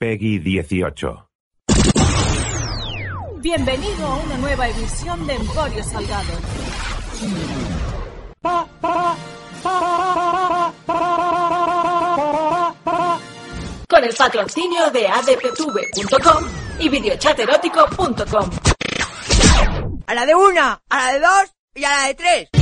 Peggy 0.00 0.38
18. 0.38 1.28
Bienvenido 3.42 4.06
a 4.06 4.16
una 4.16 4.38
nueva 4.38 4.66
edición 4.66 5.26
de 5.26 5.34
Emporio 5.34 5.84
Salgado. 5.84 6.32
Con 13.86 14.04
el 14.04 14.14
patrocinio 14.16 14.90
de 14.90 15.06
adptv.com 15.06 16.44
y 16.78 16.88
videochaterótico.com. 16.88 18.50
A 20.06 20.14
la 20.14 20.24
de 20.24 20.34
una, 20.34 20.80
a 20.88 20.96
la 20.96 21.12
de 21.12 21.20
dos 21.20 21.54
y 21.74 21.84
a 21.84 21.90
la 21.90 22.06
de 22.06 22.14
tres. 22.14 22.59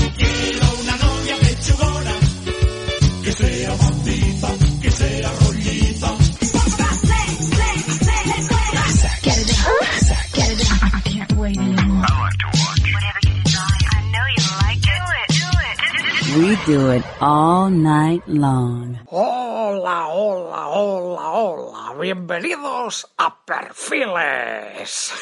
We 16.39 16.55
do 16.67 16.93
it 16.93 17.03
all 17.21 17.69
night 17.69 18.23
long. 18.29 18.97
Hola, 19.11 20.07
hola, 20.07 20.69
hola, 20.69 21.31
hola. 21.35 21.95
Bienvenidos 21.99 23.11
a 23.19 23.45
Perfiles. 23.45 25.13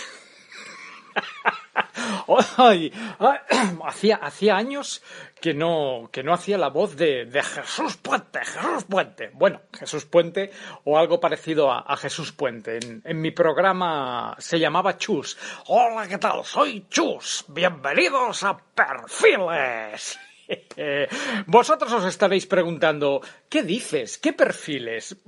Ay, 2.59 2.93
hacía, 3.87 4.17
hacía 4.17 4.59
años 4.59 5.03
que 5.41 5.55
no, 5.55 6.11
que 6.13 6.23
no 6.23 6.35
hacía 6.35 6.59
la 6.59 6.69
voz 6.69 6.97
de, 6.97 7.25
de 7.25 7.43
Jesús 7.43 7.97
Puente, 7.97 8.41
Jesús 8.45 8.85
Puente. 8.85 9.31
Bueno, 9.33 9.63
Jesús 9.73 10.05
Puente 10.05 10.51
o 10.85 10.99
algo 10.99 11.19
parecido 11.19 11.73
a, 11.73 11.79
a 11.79 11.97
Jesús 11.97 12.33
Puente. 12.33 12.77
En, 12.77 13.01
en 13.03 13.21
mi 13.23 13.31
programa 13.31 14.37
se 14.39 14.59
llamaba 14.59 14.99
Chus. 14.99 15.39
Hola, 15.69 16.07
¿qué 16.09 16.19
tal? 16.19 16.45
Soy 16.45 16.85
Chus. 16.91 17.47
Bienvenidos 17.49 18.45
a 18.45 18.59
Perfiles. 18.59 20.19
Vosotros 21.47 21.93
os 21.93 22.05
estaréis 22.05 22.47
preguntando, 22.47 23.21
¿qué 23.49 23.63
dices? 23.63 24.19
¿Qué 24.19 24.33
perfiles? 24.33 25.17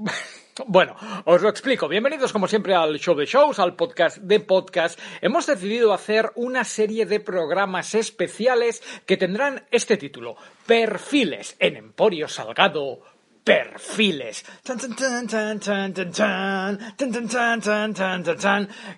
Bueno, 0.67 0.97
os 1.25 1.41
lo 1.41 1.49
explico. 1.49 1.87
Bienvenidos 1.87 2.33
como 2.33 2.49
siempre 2.49 2.75
al 2.75 2.99
show 2.99 3.15
de 3.15 3.27
shows, 3.27 3.61
al 3.61 3.77
podcast 3.77 4.17
de 4.17 4.41
podcast. 4.41 4.99
Hemos 5.21 5.47
decidido 5.47 5.93
hacer 5.93 6.33
una 6.35 6.65
serie 6.65 7.07
de 7.07 7.21
programas 7.21 7.95
especiales 7.95 8.83
que 9.07 9.17
tendrán 9.17 9.67
este 9.71 9.97
título, 9.97 10.35
Perfiles 10.67 11.55
en 11.61 11.77
Emporio 11.77 12.27
Salgado 12.27 13.18
perfiles. 13.49 14.45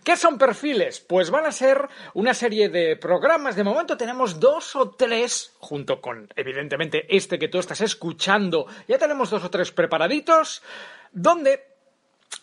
¿Qué 0.05 0.17
son 0.17 0.39
perfiles? 0.39 1.01
Pues 1.01 1.31
van 1.31 1.47
a 1.47 1.53
ser 1.53 1.89
una 2.15 2.35
serie 2.35 2.69
de 2.69 2.97
programas. 2.97 3.55
De 3.55 3.63
momento 3.63 3.97
tenemos 3.97 4.41
dos 4.41 4.75
o 4.75 4.91
tres, 4.91 5.55
junto 5.61 6.01
con 6.01 6.29
evidentemente 6.35 7.07
este 7.09 7.39
que 7.39 7.47
tú 7.47 7.61
estás 7.61 7.81
escuchando, 7.81 8.67
ya 8.89 8.99
tenemos 8.99 9.31
dos 9.31 9.45
o 9.45 9.51
tres 9.51 9.71
preparaditos, 9.71 10.65
donde 11.13 11.69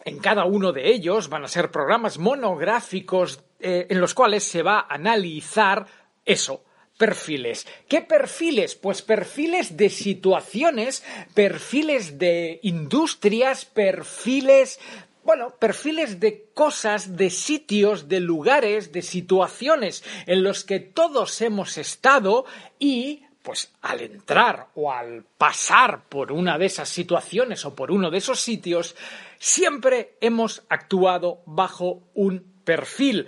en 0.06 0.20
cada 0.20 0.46
uno 0.46 0.72
de 0.72 0.90
ellos 0.90 1.28
van 1.28 1.44
a 1.44 1.50
ser 1.50 1.72
programas 1.72 2.18
monográficos 2.20 3.44
en 3.60 4.00
los 4.00 4.14
cuales 4.14 4.46
se 4.46 4.64
va 4.64 4.80
a 4.80 4.94
analizar 4.94 5.86
eso, 6.24 6.64
perfiles. 6.98 7.68
¿Qué 7.88 8.02
perfiles? 8.02 8.76
Pues 8.76 9.02
perfiles 9.02 9.78
de 9.78 9.90
situaciones, 9.90 11.04
perfiles 11.34 12.18
de 12.18 12.60
industrias, 12.64 13.66
perfiles 13.66 14.80
bueno, 15.24 15.54
perfiles 15.60 16.22
de 16.22 16.46
cosas, 16.54 17.18
de 17.18 17.30
sitios, 17.30 18.08
de 18.08 18.22
lugares, 18.22 18.94
de 18.94 19.02
situaciones 19.02 20.06
en 20.26 20.42
los 20.42 20.64
que 20.64 20.80
todos 20.80 21.42
hemos 21.42 21.78
estado 21.78 22.46
y 22.80 23.24
pues 23.44 23.74
al 23.82 24.00
entrar 24.00 24.68
o 24.76 24.90
al 24.90 25.26
pasar 25.38 26.04
por 26.08 26.32
una 26.32 26.58
de 26.58 26.68
esas 26.68 26.88
situaciones 26.88 27.66
o 27.66 27.76
por 27.76 27.92
uno 27.92 28.10
de 28.10 28.20
esos 28.20 28.40
sitios, 28.40 28.96
siempre 29.38 30.16
hemos 30.22 30.64
actuado 30.70 31.42
bajo 31.46 32.04
un 32.14 32.46
perfil. 32.64 33.28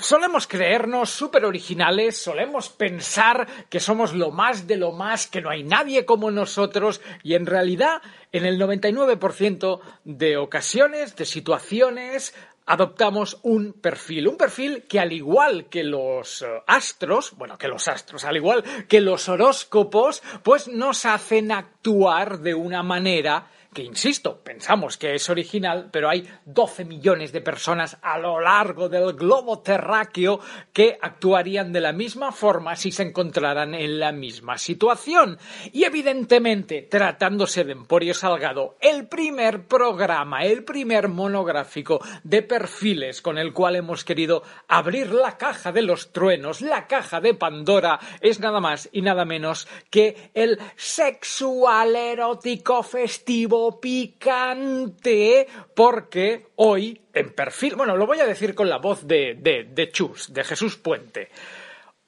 Solemos 0.00 0.46
creernos 0.46 1.10
súper 1.10 1.44
originales, 1.44 2.16
solemos 2.16 2.68
pensar 2.68 3.46
que 3.70 3.80
somos 3.80 4.12
lo 4.12 4.30
más 4.30 4.66
de 4.66 4.76
lo 4.76 4.92
más, 4.92 5.26
que 5.26 5.40
no 5.40 5.50
hay 5.50 5.62
nadie 5.62 6.04
como 6.04 6.30
nosotros 6.30 7.00
y 7.22 7.34
en 7.34 7.46
realidad 7.46 8.02
en 8.32 8.44
el 8.44 8.60
99% 8.60 9.80
de 10.04 10.36
ocasiones, 10.36 11.16
de 11.16 11.24
situaciones, 11.24 12.34
adoptamos 12.66 13.38
un 13.42 13.72
perfil, 13.74 14.28
un 14.28 14.36
perfil 14.36 14.84
que 14.88 15.00
al 15.00 15.12
igual 15.12 15.66
que 15.66 15.84
los 15.84 16.42
eh, 16.42 16.46
astros, 16.66 17.32
bueno, 17.36 17.58
que 17.58 17.68
los 17.68 17.88
astros, 17.88 18.24
al 18.24 18.36
igual 18.36 18.64
que 18.88 19.00
los 19.00 19.28
horóscopos, 19.28 20.22
pues 20.42 20.68
nos 20.68 21.04
hacen 21.06 21.52
actuar 21.52 22.40
de 22.40 22.54
una 22.54 22.82
manera 22.82 23.48
que, 23.74 23.82
insisto, 23.82 24.40
pensamos 24.42 24.96
que 24.96 25.14
es 25.14 25.28
original, 25.28 25.90
pero 25.92 26.08
hay 26.08 26.26
12 26.46 26.86
millones 26.86 27.32
de 27.32 27.42
personas 27.42 27.98
a 28.00 28.18
lo 28.18 28.40
largo 28.40 28.88
del 28.88 29.12
globo 29.12 29.58
terráqueo 29.58 30.40
que 30.72 30.96
actuarían 31.00 31.72
de 31.72 31.80
la 31.80 31.92
misma 31.92 32.32
forma 32.32 32.76
si 32.76 32.92
se 32.92 33.02
encontraran 33.02 33.74
en 33.74 33.98
la 33.98 34.12
misma 34.12 34.56
situación. 34.56 35.38
Y 35.72 35.84
evidentemente, 35.84 36.82
tratándose 36.82 37.64
de 37.64 37.72
Emporio 37.72 38.14
Salgado, 38.14 38.76
el 38.80 39.08
primer 39.08 39.66
programa, 39.66 40.44
el 40.44 40.64
primer 40.64 41.08
monográfico 41.08 42.00
de 42.22 42.42
perfiles 42.42 43.20
con 43.20 43.36
el 43.36 43.52
cual 43.52 43.76
hemos 43.76 44.04
querido 44.04 44.42
abrir 44.68 45.10
la 45.10 45.36
caja 45.36 45.72
de 45.72 45.82
los 45.82 46.12
truenos, 46.12 46.60
la 46.60 46.86
caja 46.86 47.20
de 47.20 47.34
Pandora, 47.34 47.98
es 48.20 48.38
nada 48.38 48.60
más 48.60 48.88
y 48.92 49.02
nada 49.02 49.24
menos 49.24 49.66
que 49.90 50.30
el 50.34 50.58
sexual 50.76 51.96
erótico 51.96 52.82
festivo 52.82 53.63
picante 53.80 55.46
porque 55.74 56.48
hoy 56.56 57.00
en 57.12 57.32
perfil, 57.34 57.76
bueno, 57.76 57.96
lo 57.96 58.06
voy 58.06 58.20
a 58.20 58.26
decir 58.26 58.54
con 58.54 58.68
la 58.68 58.78
voz 58.78 59.06
de, 59.06 59.36
de, 59.38 59.64
de 59.64 59.90
Chus, 59.90 60.32
de 60.32 60.44
Jesús 60.44 60.76
Puente. 60.76 61.30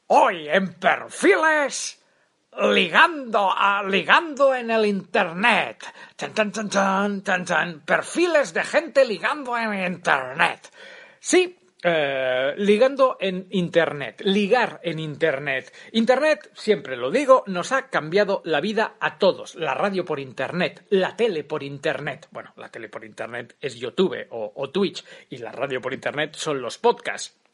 Hoy 0.09 0.49
en 0.49 0.75
perfiles 0.75 2.03
ligando 2.59 3.53
a 3.53 3.83
ligando 3.83 4.55
en 4.55 4.71
el 4.71 4.87
internet. 4.87 5.84
Tan, 6.16 6.33
tan, 6.33 6.53
tan, 6.53 6.71
tan, 6.71 7.22
tan, 7.22 7.45
tan. 7.45 7.81
Perfiles 7.81 8.53
de 8.55 8.65
gente 8.65 9.05
ligando 9.05 9.56
en 9.56 9.93
internet. 9.93 10.71
Sí, 11.21 11.59
eh, 11.88 12.54
ligando 12.56 13.16
en 13.20 13.47
Internet, 13.50 14.20
ligar 14.24 14.80
en 14.82 14.98
Internet. 14.98 15.72
Internet, 15.92 16.50
siempre 16.52 16.97
lo 16.97 17.12
digo, 17.12 17.44
nos 17.47 17.70
ha 17.70 17.91
cambiado 17.91 18.42
la 18.44 18.60
vida 18.60 18.97
a 18.98 19.19
todos. 19.19 19.54
La 19.54 19.72
radio 19.72 20.04
por 20.04 20.18
Internet, 20.18 20.84
la 20.91 21.15
tele 21.15 21.44
por 21.44 21.62
Internet. 21.62 22.27
Bueno, 22.33 22.53
la 22.56 22.71
tele 22.71 22.88
por 22.88 23.04
Internet 23.04 23.54
es 23.60 23.77
YouTube 23.77 24.27
o, 24.30 24.53
o 24.56 24.71
Twitch 24.71 25.04
y 25.30 25.36
la 25.36 25.53
radio 25.53 25.80
por 25.80 25.94
Internet 25.94 26.34
son 26.34 26.60
los 26.60 26.77
podcasts. 26.77 27.46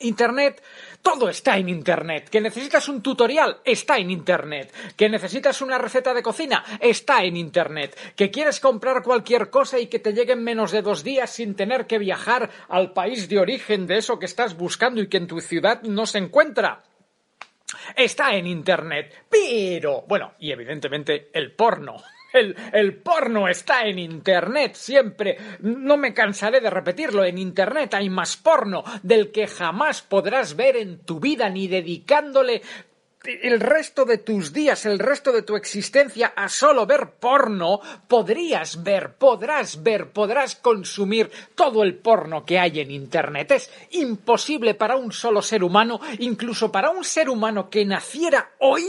Internet, 0.00 0.60
todo 1.02 1.28
está 1.28 1.56
en 1.56 1.68
Internet. 1.68 2.28
Que 2.28 2.40
necesitas 2.40 2.88
un 2.88 3.00
tutorial, 3.00 3.58
está 3.64 3.98
en 3.98 4.10
Internet. 4.10 4.72
Que 4.96 5.08
necesitas 5.08 5.62
una 5.62 5.78
receta 5.78 6.12
de 6.12 6.22
cocina, 6.22 6.64
está 6.80 7.22
en 7.22 7.36
Internet. 7.36 7.96
Que 8.16 8.30
quieres 8.30 8.58
comprar 8.58 9.02
cualquier 9.02 9.50
cosa 9.50 9.78
y 9.78 9.86
que 9.86 10.00
te 10.00 10.12
llegue 10.12 10.32
en 10.32 10.42
menos 10.42 10.72
de 10.72 10.82
dos 10.82 11.04
días 11.04 11.30
sin 11.30 11.54
tener 11.54 11.86
que 11.86 11.98
viajar 11.98 12.50
al 12.68 12.92
país 12.92 13.28
de 13.28 13.38
origen 13.38 13.86
de 13.86 13.98
eso 13.98 14.18
que 14.18 14.26
estás 14.26 14.56
buscando 14.56 15.00
y 15.00 15.08
que 15.08 15.18
en 15.18 15.28
tu 15.28 15.40
ciudad 15.40 15.82
no 15.82 16.06
se 16.06 16.18
encuentra. 16.18 16.82
Está 17.94 18.34
en 18.34 18.46
Internet. 18.46 19.26
Pero, 19.30 20.02
bueno, 20.08 20.34
y 20.40 20.50
evidentemente 20.50 21.30
el 21.32 21.52
porno. 21.52 22.02
El, 22.34 22.56
el, 22.72 22.96
porno 22.96 23.48
está 23.48 23.86
en 23.86 23.98
Internet 23.98 24.74
siempre. 24.74 25.38
No 25.60 25.96
me 25.96 26.12
cansaré 26.12 26.60
de 26.60 26.68
repetirlo. 26.68 27.24
En 27.24 27.38
Internet 27.38 27.94
hay 27.94 28.10
más 28.10 28.36
porno 28.36 28.84
del 29.02 29.30
que 29.30 29.46
jamás 29.46 30.02
podrás 30.02 30.56
ver 30.56 30.76
en 30.76 30.98
tu 30.98 31.20
vida 31.20 31.48
ni 31.48 31.68
dedicándole 31.68 32.60
el 33.24 33.60
resto 33.60 34.04
de 34.04 34.18
tus 34.18 34.52
días, 34.52 34.84
el 34.86 34.98
resto 34.98 35.32
de 35.32 35.42
tu 35.42 35.56
existencia 35.56 36.32
a 36.36 36.48
solo 36.48 36.86
ver 36.86 37.12
porno, 37.18 37.80
podrías 38.06 38.82
ver, 38.82 39.14
podrás 39.14 39.82
ver, 39.82 40.10
podrás 40.10 40.56
consumir 40.56 41.30
todo 41.54 41.82
el 41.82 41.94
porno 41.94 42.44
que 42.44 42.58
hay 42.58 42.80
en 42.80 42.90
Internet. 42.90 43.52
Es 43.52 43.70
imposible 43.92 44.74
para 44.74 44.96
un 44.96 45.10
solo 45.12 45.40
ser 45.40 45.64
humano, 45.64 46.00
incluso 46.18 46.70
para 46.70 46.90
un 46.90 47.04
ser 47.04 47.30
humano 47.30 47.70
que 47.70 47.84
naciera 47.84 48.50
hoy, 48.58 48.84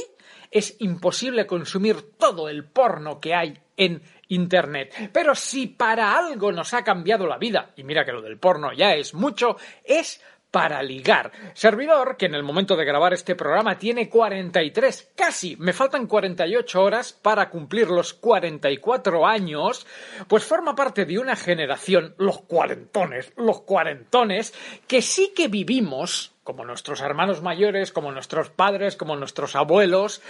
es 0.51 0.75
imposible 0.79 1.45
consumir 1.45 2.17
todo 2.17 2.49
el 2.49 2.65
porno 2.65 3.19
que 3.19 3.33
hay 3.33 3.59
en 3.77 4.01
Internet. 4.27 5.09
Pero 5.11 5.35
si 5.35 5.67
para 5.67 6.17
algo 6.17 6.51
nos 6.51 6.73
ha 6.73 6.83
cambiado 6.83 7.27
la 7.27 7.37
vida, 7.37 7.73
y 7.75 7.83
mira 7.83 8.05
que 8.05 8.11
lo 8.11 8.21
del 8.21 8.39
porno 8.39 8.73
ya 8.73 8.95
es 8.95 9.13
mucho, 9.13 9.57
es 9.83 10.21
para 10.55 10.81
ligar. 10.81 11.33
Servidor, 11.53 12.15
que 12.15 12.27
en 12.27 12.33
el 12.33 12.41
momento 12.41 12.77
de 12.77 12.85
grabar 12.85 13.11
este 13.11 13.35
programa 13.35 13.77
tiene 13.77 14.07
43, 14.07 15.11
casi, 15.13 15.57
me 15.57 15.73
faltan 15.73 16.07
48 16.07 16.81
horas 16.81 17.11
para 17.11 17.49
cumplir 17.49 17.89
los 17.89 18.13
44 18.13 19.27
años, 19.27 19.85
pues 20.29 20.45
forma 20.45 20.73
parte 20.73 21.03
de 21.03 21.19
una 21.19 21.35
generación, 21.35 22.15
los 22.17 22.39
cuarentones, 22.43 23.33
los 23.35 23.63
cuarentones, 23.63 24.53
que 24.87 25.01
sí 25.01 25.33
que 25.35 25.49
vivimos, 25.49 26.31
como 26.45 26.63
nuestros 26.63 27.01
hermanos 27.01 27.41
mayores, 27.41 27.91
como 27.91 28.13
nuestros 28.13 28.49
padres, 28.49 28.95
como 28.95 29.17
nuestros 29.17 29.57
abuelos, 29.57 30.21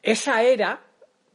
esa 0.00 0.44
era 0.44 0.82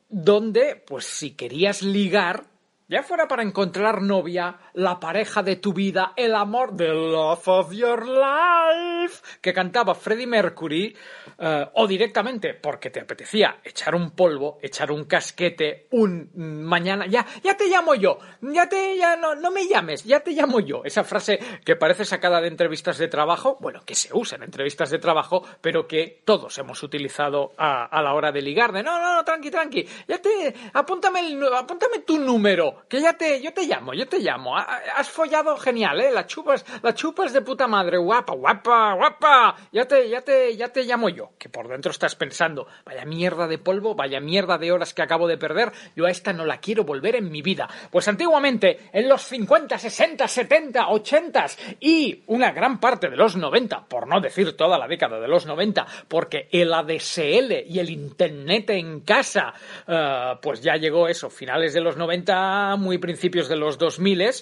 donde, 0.08 0.82
pues 0.88 1.04
si 1.04 1.32
querías 1.32 1.82
ligar, 1.82 2.46
ya 2.92 3.04
fuera 3.04 3.26
para 3.26 3.42
encontrar 3.42 4.02
novia, 4.02 4.60
la 4.74 5.00
pareja 5.00 5.42
de 5.42 5.56
tu 5.56 5.72
vida, 5.72 6.12
el 6.18 6.36
amor, 6.36 6.76
the 6.76 6.90
love 6.90 7.48
of 7.48 7.72
your 7.72 8.06
life, 8.06 9.24
que 9.40 9.54
cantaba 9.54 9.96
Freddie 9.96 10.28
Mercury, 10.28 10.94
eh, 11.40 11.70
o 11.74 11.88
directamente 11.88 12.54
porque 12.54 12.90
te 12.90 13.00
apetecía 13.00 13.62
echar 13.64 13.96
un 13.96 14.12
polvo, 14.12 14.60
echar 14.62 14.92
un 14.92 15.06
casquete, 15.06 15.88
un 15.92 16.32
mañana, 16.36 17.06
ya, 17.08 17.26
ya 17.42 17.56
te 17.56 17.70
llamo 17.70 17.96
yo, 17.96 18.18
ya 18.42 18.68
te, 18.68 18.98
ya 18.98 19.16
no, 19.16 19.36
no 19.36 19.52
me 19.52 19.70
llames, 19.70 20.04
ya 20.04 20.20
te 20.20 20.32
llamo 20.32 20.60
yo. 20.60 20.84
Esa 20.84 21.06
frase 21.06 21.40
que 21.64 21.78
parece 21.78 22.04
sacada 22.04 22.42
de 22.42 22.50
entrevistas 22.50 22.98
de 22.98 23.08
trabajo, 23.08 23.58
bueno, 23.62 23.84
que 23.86 23.96
se 23.96 24.10
usa 24.12 24.36
en 24.36 24.44
entrevistas 24.44 24.90
de 24.90 25.00
trabajo, 25.00 25.46
pero 25.62 25.88
que 25.88 26.24
todos 26.26 26.58
hemos 26.58 26.84
utilizado 26.84 27.54
a, 27.58 27.86
a 27.86 28.02
la 28.02 28.14
hora 28.14 28.34
de 28.34 28.42
ligar, 28.42 28.74
de 28.74 28.84
no, 28.84 29.00
no, 29.00 29.16
no, 29.16 29.24
tranqui, 29.24 29.50
tranqui, 29.50 29.88
ya 30.10 30.18
te, 30.18 30.54
apúntame, 30.74 31.22
el, 31.22 31.42
apúntame 31.54 32.00
tu 32.00 32.20
número, 32.20 32.81
que 32.88 33.02
ya 33.02 33.14
te, 33.14 33.42
yo 33.42 33.54
te 33.54 33.66
llamo, 33.66 33.94
yo 33.94 34.08
te 34.08 34.20
llamo. 34.20 34.58
Has 34.58 35.10
follado 35.10 35.58
genial, 35.58 36.00
¿eh? 36.02 36.12
La 36.12 36.26
chupas, 36.26 36.66
la 36.82 36.94
chupas 36.94 37.34
de 37.34 37.42
puta 37.42 37.68
madre, 37.68 37.98
guapa, 37.98 38.34
guapa, 38.34 38.94
guapa. 38.94 39.56
Ya 39.72 39.86
te, 39.86 40.10
ya 40.10 40.22
te, 40.22 40.56
ya 40.56 40.70
te 40.70 40.84
llamo 40.84 41.10
yo. 41.10 41.32
Que 41.38 41.50
por 41.50 41.68
dentro 41.68 41.92
estás 41.92 42.16
pensando, 42.16 42.68
vaya 42.86 43.06
mierda 43.06 43.48
de 43.48 43.58
polvo, 43.58 43.96
vaya 43.96 44.20
mierda 44.20 44.58
de 44.58 44.72
horas 44.72 44.94
que 44.94 45.02
acabo 45.02 45.28
de 45.28 45.38
perder. 45.38 45.72
Yo 45.96 46.06
a 46.06 46.12
esta 46.12 46.34
no 46.34 46.46
la 46.46 46.60
quiero 46.60 46.84
volver 46.84 47.16
en 47.16 47.32
mi 47.32 47.42
vida. 47.42 47.70
Pues 47.90 48.08
antiguamente, 48.08 48.90
en 48.94 49.08
los 49.08 49.24
50, 49.24 49.78
60, 49.78 50.28
70, 50.28 50.90
80 50.90 51.46
y 51.80 52.24
una 52.28 52.52
gran 52.52 52.80
parte 52.80 53.10
de 53.10 53.16
los 53.16 53.36
90, 53.36 53.86
por 53.86 54.08
no 54.08 54.20
decir 54.20 54.56
toda 54.56 54.78
la 54.78 54.88
década 54.88 55.20
de 55.20 55.28
los 55.28 55.46
90, 55.46 55.86
porque 56.08 56.48
el 56.52 56.74
ADSL 56.74 57.66
y 57.68 57.80
el 57.80 57.90
Internet 57.90 58.70
en 58.72 59.02
casa, 59.02 59.54
uh, 59.88 60.40
pues 60.42 60.62
ya 60.62 60.76
llegó 60.76 61.08
eso, 61.08 61.30
finales 61.30 61.74
de 61.74 61.82
los 61.82 61.98
90 61.98 62.71
muy 62.76 62.98
principios 62.98 63.48
de 63.48 63.56
los 63.56 63.78
2000, 63.78 64.22
eh, 64.22 64.34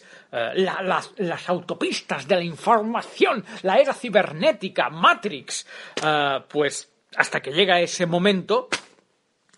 la, 0.55 1.03
las, 1.17 1.49
autopistas 1.49 2.27
de 2.27 2.35
la 2.35 2.43
información, 2.43 3.45
la 3.63 3.77
era 3.77 3.93
cibernética, 3.93 4.89
Matrix, 4.89 5.65
eh, 6.03 6.39
pues 6.47 6.91
hasta 7.15 7.41
que 7.41 7.51
llega 7.51 7.81
ese 7.81 8.05
momento, 8.05 8.69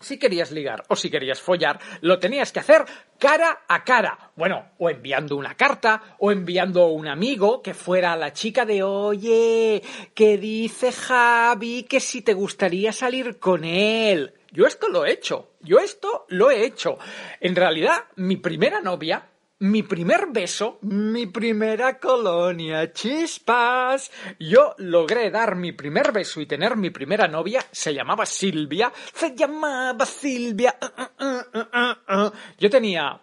si 0.00 0.18
querías 0.18 0.50
ligar 0.50 0.84
o 0.88 0.96
si 0.96 1.10
querías 1.10 1.40
follar, 1.40 1.78
lo 2.00 2.18
tenías 2.18 2.52
que 2.52 2.60
hacer 2.60 2.84
cara 3.18 3.60
a 3.68 3.84
cara. 3.84 4.32
Bueno, 4.36 4.72
o 4.78 4.90
enviando 4.90 5.36
una 5.36 5.54
carta, 5.54 6.16
o 6.18 6.32
enviando 6.32 6.82
a 6.82 6.90
un 6.90 7.06
amigo 7.06 7.62
que 7.62 7.74
fuera 7.74 8.16
la 8.16 8.32
chica 8.32 8.64
de 8.64 8.82
oye, 8.82 9.82
que 10.14 10.38
dice 10.38 10.92
Javi 10.92 11.84
que 11.84 12.00
si 12.00 12.22
te 12.22 12.34
gustaría 12.34 12.92
salir 12.92 13.38
con 13.38 13.64
él. 13.64 14.34
Yo 14.52 14.66
esto 14.66 14.88
lo 14.88 15.06
he 15.06 15.12
hecho. 15.12 15.54
Yo 15.60 15.78
esto 15.78 16.26
lo 16.28 16.50
he 16.50 16.64
hecho. 16.64 16.98
En 17.40 17.56
realidad, 17.56 18.04
mi 18.16 18.36
primera 18.36 18.82
novia, 18.82 19.26
mi 19.60 19.82
primer 19.82 20.26
beso, 20.28 20.78
mi 20.82 21.26
primera 21.26 21.98
colonia, 21.98 22.92
chispas. 22.92 24.12
Yo 24.38 24.74
logré 24.76 25.30
dar 25.30 25.56
mi 25.56 25.72
primer 25.72 26.12
beso 26.12 26.42
y 26.42 26.46
tener 26.46 26.76
mi 26.76 26.90
primera 26.90 27.26
novia. 27.28 27.64
Se 27.70 27.94
llamaba 27.94 28.26
Silvia. 28.26 28.92
Se 29.14 29.34
llamaba 29.34 30.04
Silvia. 30.04 30.76
Uh, 31.18 31.24
uh, 31.24 32.26
uh, 32.26 32.30
Yo 32.58 32.68
tenía 32.68 33.20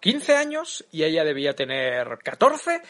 15 0.00 0.36
años 0.36 0.84
y 0.92 1.02
ella 1.02 1.24
debía 1.24 1.56
tener 1.56 2.18
14. 2.22 2.82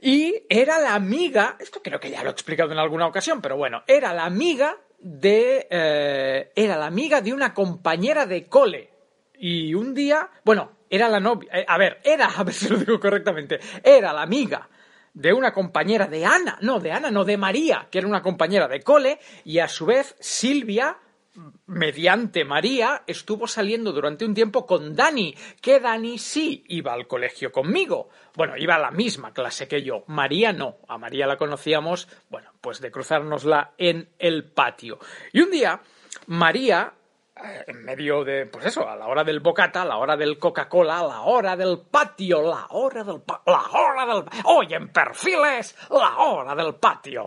Y 0.00 0.42
era 0.48 0.78
la 0.78 0.94
amiga, 0.94 1.56
esto 1.58 1.82
creo 1.82 2.00
que 2.00 2.10
ya 2.10 2.22
lo 2.22 2.30
he 2.30 2.32
explicado 2.32 2.72
en 2.72 2.78
alguna 2.78 3.06
ocasión, 3.06 3.40
pero 3.42 3.56
bueno, 3.56 3.82
era 3.86 4.12
la 4.12 4.24
amiga 4.24 4.76
de... 5.04 5.66
Eh, 5.70 6.52
era 6.56 6.76
la 6.76 6.86
amiga 6.86 7.20
de 7.20 7.32
una 7.32 7.52
compañera 7.52 8.26
de 8.26 8.46
cole. 8.46 8.90
Y 9.38 9.74
un 9.74 9.94
día, 9.94 10.30
bueno, 10.44 10.72
era 10.88 11.08
la 11.08 11.20
novia, 11.20 11.50
eh, 11.52 11.64
a 11.68 11.76
ver, 11.76 12.00
era, 12.02 12.26
a 12.36 12.42
ver 12.42 12.54
si 12.54 12.68
lo 12.68 12.78
digo 12.78 12.98
correctamente, 12.98 13.60
era 13.82 14.12
la 14.12 14.22
amiga 14.22 14.68
de 15.12 15.32
una 15.32 15.52
compañera 15.52 16.06
de 16.06 16.24
Ana, 16.24 16.58
no, 16.60 16.80
de 16.80 16.90
Ana, 16.90 17.10
no, 17.10 17.24
de 17.24 17.36
María, 17.36 17.86
que 17.90 17.98
era 17.98 18.08
una 18.08 18.22
compañera 18.22 18.66
de 18.66 18.80
cole, 18.80 19.20
y 19.44 19.58
a 19.60 19.68
su 19.68 19.86
vez 19.86 20.16
Silvia 20.18 20.98
mediante 21.66 22.44
María, 22.44 23.02
estuvo 23.06 23.46
saliendo 23.46 23.92
durante 23.92 24.24
un 24.24 24.34
tiempo 24.34 24.66
con 24.66 24.94
Dani, 24.94 25.34
que 25.60 25.80
Dani 25.80 26.18
sí 26.18 26.64
iba 26.68 26.92
al 26.92 27.06
colegio 27.06 27.50
conmigo. 27.50 28.08
Bueno, 28.34 28.56
iba 28.56 28.76
a 28.76 28.80
la 28.80 28.90
misma 28.90 29.32
clase 29.32 29.68
que 29.68 29.82
yo. 29.82 30.04
María 30.06 30.52
no. 30.52 30.76
A 30.88 30.98
María 30.98 31.26
la 31.26 31.36
conocíamos, 31.36 32.08
bueno, 32.30 32.50
pues 32.60 32.80
de 32.80 32.90
cruzárnosla 32.90 33.72
en 33.78 34.08
el 34.18 34.44
patio. 34.44 34.98
Y 35.32 35.40
un 35.40 35.50
día, 35.50 35.80
María 36.26 36.92
eh, 37.36 37.64
en 37.66 37.84
medio 37.84 38.22
de, 38.22 38.46
pues 38.46 38.66
eso, 38.66 38.88
a 38.88 38.94
la 38.94 39.08
hora 39.08 39.24
del 39.24 39.40
bocata, 39.40 39.82
a 39.82 39.84
la 39.84 39.96
hora 39.96 40.16
del 40.16 40.38
Coca-Cola, 40.38 41.00
a 41.00 41.06
la 41.06 41.20
hora 41.22 41.56
del 41.56 41.80
patio, 41.80 42.42
la 42.42 42.66
hora 42.70 43.02
del, 43.02 43.22
la 43.46 43.62
hora 43.72 44.06
del, 44.06 44.24
oye, 44.44 44.76
en 44.76 44.88
perfiles, 44.88 45.76
la 45.90 46.18
hora 46.18 46.54
del 46.54 46.76
patio. 46.76 47.26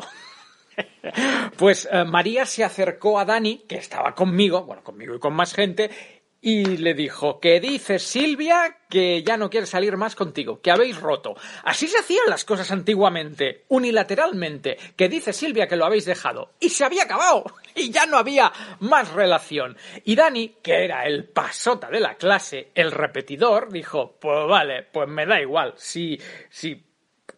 Pues 1.57 1.88
eh, 1.91 2.03
María 2.03 2.45
se 2.45 2.63
acercó 2.63 3.19
a 3.19 3.25
Dani, 3.25 3.63
que 3.68 3.77
estaba 3.77 4.13
conmigo, 4.13 4.63
bueno, 4.63 4.83
conmigo 4.83 5.15
y 5.15 5.19
con 5.19 5.33
más 5.33 5.53
gente, 5.53 5.89
y 6.39 6.77
le 6.77 6.94
dijo, 6.94 7.39
¿qué 7.39 7.60
dices 7.60 8.03
Silvia? 8.03 8.77
Que 8.89 9.24
ya 9.24 9.38
no 9.38 9.50
quiere 9.50 9.65
salir 9.65 9.98
más 9.98 10.15
contigo, 10.15 10.62
que 10.62 10.72
habéis 10.72 11.00
roto. 11.00 11.36
Así 11.63 11.88
se 11.88 11.98
hacían 11.98 12.29
las 12.29 12.46
cosas 12.46 12.72
antiguamente, 12.72 13.65
unilateralmente, 13.69 14.77
que 14.96 15.10
dice 15.10 15.34
Silvia 15.34 15.67
que 15.67 15.75
lo 15.75 15.86
habéis 15.86 16.05
dejado. 16.05 16.53
Y 16.60 16.69
se 16.69 16.86
había 16.86 17.03
acabado, 17.03 17.43
y 17.75 17.89
ya 17.89 18.05
no 18.05 18.17
había 18.17 18.51
más 18.79 19.12
relación. 19.12 19.77
Y 20.05 20.15
Dani, 20.15 20.57
que 20.62 20.86
era 20.86 21.05
el 21.05 21.25
pasota 21.25 21.89
de 21.89 22.00
la 22.00 22.15
clase, 22.15 22.69
el 22.75 22.91
repetidor, 22.91 23.72
dijo, 23.72 24.17
pues 24.19 24.48
vale, 24.48 24.84
pues 24.84 25.10
me 25.10 25.25
da 25.25 25.41
igual, 25.41 25.74
si, 25.75 26.19
si 26.50 26.87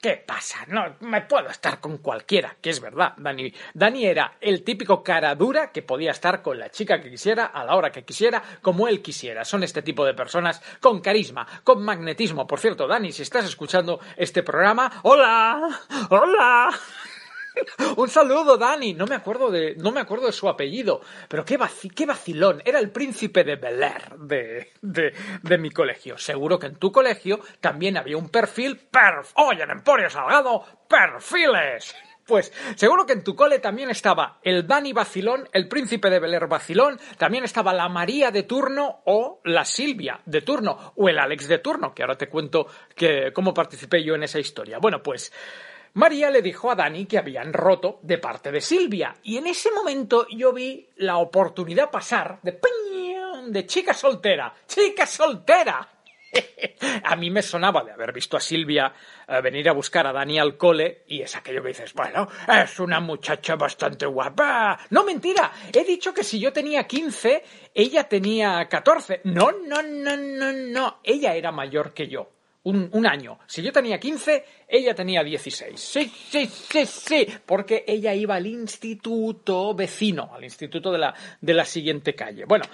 ¿Qué 0.01 0.15
pasa? 0.15 0.59
No, 0.67 0.95
me 1.01 1.23
puedo 1.23 1.49
estar 1.49 1.81
con 1.81 1.97
cualquiera, 1.97 2.55
que 2.61 2.69
es 2.69 2.79
verdad, 2.79 3.15
Dani. 3.17 3.53
Dani 3.73 4.05
era 4.05 4.37
el 4.39 4.63
típico 4.63 5.03
cara 5.03 5.35
dura 5.35 5.73
que 5.73 5.81
podía 5.81 6.11
estar 6.11 6.41
con 6.41 6.57
la 6.57 6.71
chica 6.71 7.01
que 7.01 7.09
quisiera, 7.09 7.47
a 7.47 7.65
la 7.65 7.75
hora 7.75 7.91
que 7.91 8.05
quisiera, 8.05 8.41
como 8.61 8.87
él 8.87 9.01
quisiera. 9.01 9.43
Son 9.43 9.61
este 9.61 9.81
tipo 9.81 10.05
de 10.05 10.13
personas 10.13 10.61
con 10.79 11.01
carisma, 11.01 11.45
con 11.65 11.83
magnetismo. 11.83 12.47
Por 12.47 12.61
cierto, 12.61 12.87
Dani, 12.87 13.11
si 13.11 13.23
estás 13.23 13.43
escuchando 13.43 13.99
este 14.15 14.41
programa, 14.41 15.01
¡Hola! 15.03 15.67
¡Hola! 16.09 16.69
Un 17.97 18.09
saludo, 18.09 18.57
Dani. 18.57 18.93
No 18.93 19.05
me 19.05 19.15
acuerdo 19.15 19.51
de, 19.51 19.75
no 19.75 19.91
me 19.91 19.99
acuerdo 19.99 20.27
de 20.27 20.31
su 20.31 20.47
apellido, 20.49 21.01
pero 21.27 21.45
qué, 21.45 21.57
qué 21.95 22.05
vacilón. 22.05 22.61
Era 22.65 22.79
el 22.79 22.91
príncipe 22.91 23.43
de 23.43 23.55
Bel 23.55 23.83
Air 23.83 24.17
de, 24.19 24.71
de, 24.81 25.13
de, 25.41 25.57
mi 25.57 25.69
colegio. 25.71 26.17
Seguro 26.17 26.59
que 26.59 26.67
en 26.67 26.75
tu 26.75 26.91
colegio 26.91 27.39
también 27.59 27.97
había 27.97 28.17
un 28.17 28.29
perfil. 28.29 28.77
Perf 28.77 29.31
Oye, 29.35 29.63
en 29.63 29.71
Emporio 29.71 30.09
Salgado, 30.09 30.63
perfiles. 30.87 31.95
Pues 32.29 32.53
seguro 32.75 33.07
que 33.07 33.13
en 33.13 33.23
tu 33.23 33.35
cole 33.35 33.57
también 33.57 33.89
estaba 33.89 34.39
el 34.43 34.67
Dani 34.67 34.93
Vacilón, 34.93 35.49
el 35.51 35.67
príncipe 35.67 36.11
de 36.11 36.19
Bel 36.19 36.35
Air 36.35 36.47
Vacilón, 36.47 36.99
también 37.17 37.43
estaba 37.43 37.73
la 37.73 37.89
María 37.89 38.29
de 38.29 38.43
turno 38.43 39.01
o 39.05 39.41
la 39.45 39.65
Silvia 39.65 40.21
de 40.27 40.41
turno 40.41 40.93
o 40.95 41.09
el 41.09 41.17
Alex 41.17 41.47
de 41.47 41.57
turno, 41.57 41.91
que 41.91 42.03
ahora 42.03 42.19
te 42.19 42.29
cuento 42.29 42.67
que, 42.95 43.31
cómo 43.33 43.51
participé 43.51 44.03
yo 44.03 44.13
en 44.13 44.21
esa 44.21 44.37
historia. 44.37 44.77
Bueno, 44.79 45.01
pues 45.01 45.33
María 45.93 46.29
le 46.29 46.41
dijo 46.41 46.71
a 46.71 46.75
Dani 46.75 47.05
que 47.05 47.17
habían 47.17 47.53
roto 47.53 47.99
de 48.03 48.17
parte 48.17 48.51
de 48.51 48.61
Silvia. 48.61 49.15
Y 49.23 49.37
en 49.37 49.47
ese 49.47 49.71
momento 49.71 50.27
yo 50.29 50.53
vi 50.53 50.87
la 50.97 51.17
oportunidad 51.17 51.91
pasar 51.91 52.39
de 52.41 52.59
de 53.47 53.65
chica 53.65 53.93
soltera, 53.93 54.53
chica 54.67 55.05
soltera. 55.05 55.87
a 57.03 57.15
mí 57.15 57.31
me 57.31 57.41
sonaba 57.41 57.83
de 57.83 57.91
haber 57.91 58.13
visto 58.13 58.37
a 58.37 58.39
Silvia 58.39 58.93
eh, 59.27 59.41
venir 59.41 59.67
a 59.69 59.73
buscar 59.73 60.05
a 60.05 60.13
Dani 60.13 60.37
al 60.37 60.57
cole 60.57 61.03
y 61.07 61.21
es 61.21 61.35
aquello 61.35 61.61
que 61.63 61.69
dices, 61.69 61.93
bueno, 61.93 62.27
es 62.47 62.79
una 62.79 62.99
muchacha 62.99 63.55
bastante 63.55 64.05
guapa. 64.05 64.79
No, 64.91 65.03
mentira, 65.03 65.51
he 65.73 65.83
dicho 65.83 66.13
que 66.13 66.23
si 66.23 66.39
yo 66.39 66.53
tenía 66.53 66.85
15, 66.85 67.43
ella 67.73 68.03
tenía 68.03 68.67
14. 68.67 69.21
No, 69.23 69.51
no, 69.51 69.81
no, 69.81 70.17
no, 70.17 70.51
no, 70.51 70.99
ella 71.03 71.33
era 71.33 71.51
mayor 71.51 71.93
que 71.93 72.07
yo. 72.07 72.29
Un, 72.61 72.89
un, 72.91 73.07
año. 73.07 73.39
Si 73.47 73.61
yo 73.61 73.71
tenía 73.71 73.99
15, 73.99 74.45
ella 74.67 74.93
tenía 74.93 75.23
16. 75.23 75.79
Sí, 75.79 76.11
sí, 76.29 76.45
sí, 76.45 76.85
sí, 76.85 77.27
porque 77.45 77.85
ella 77.87 78.13
iba 78.13 78.35
al 78.35 78.45
instituto 78.45 79.73
vecino, 79.73 80.31
al 80.33 80.43
instituto 80.43 80.91
de 80.91 80.97
la, 80.97 81.15
de 81.39 81.53
la 81.53 81.63
siguiente 81.63 82.15
calle. 82.15 82.43
Bueno, 82.45 82.65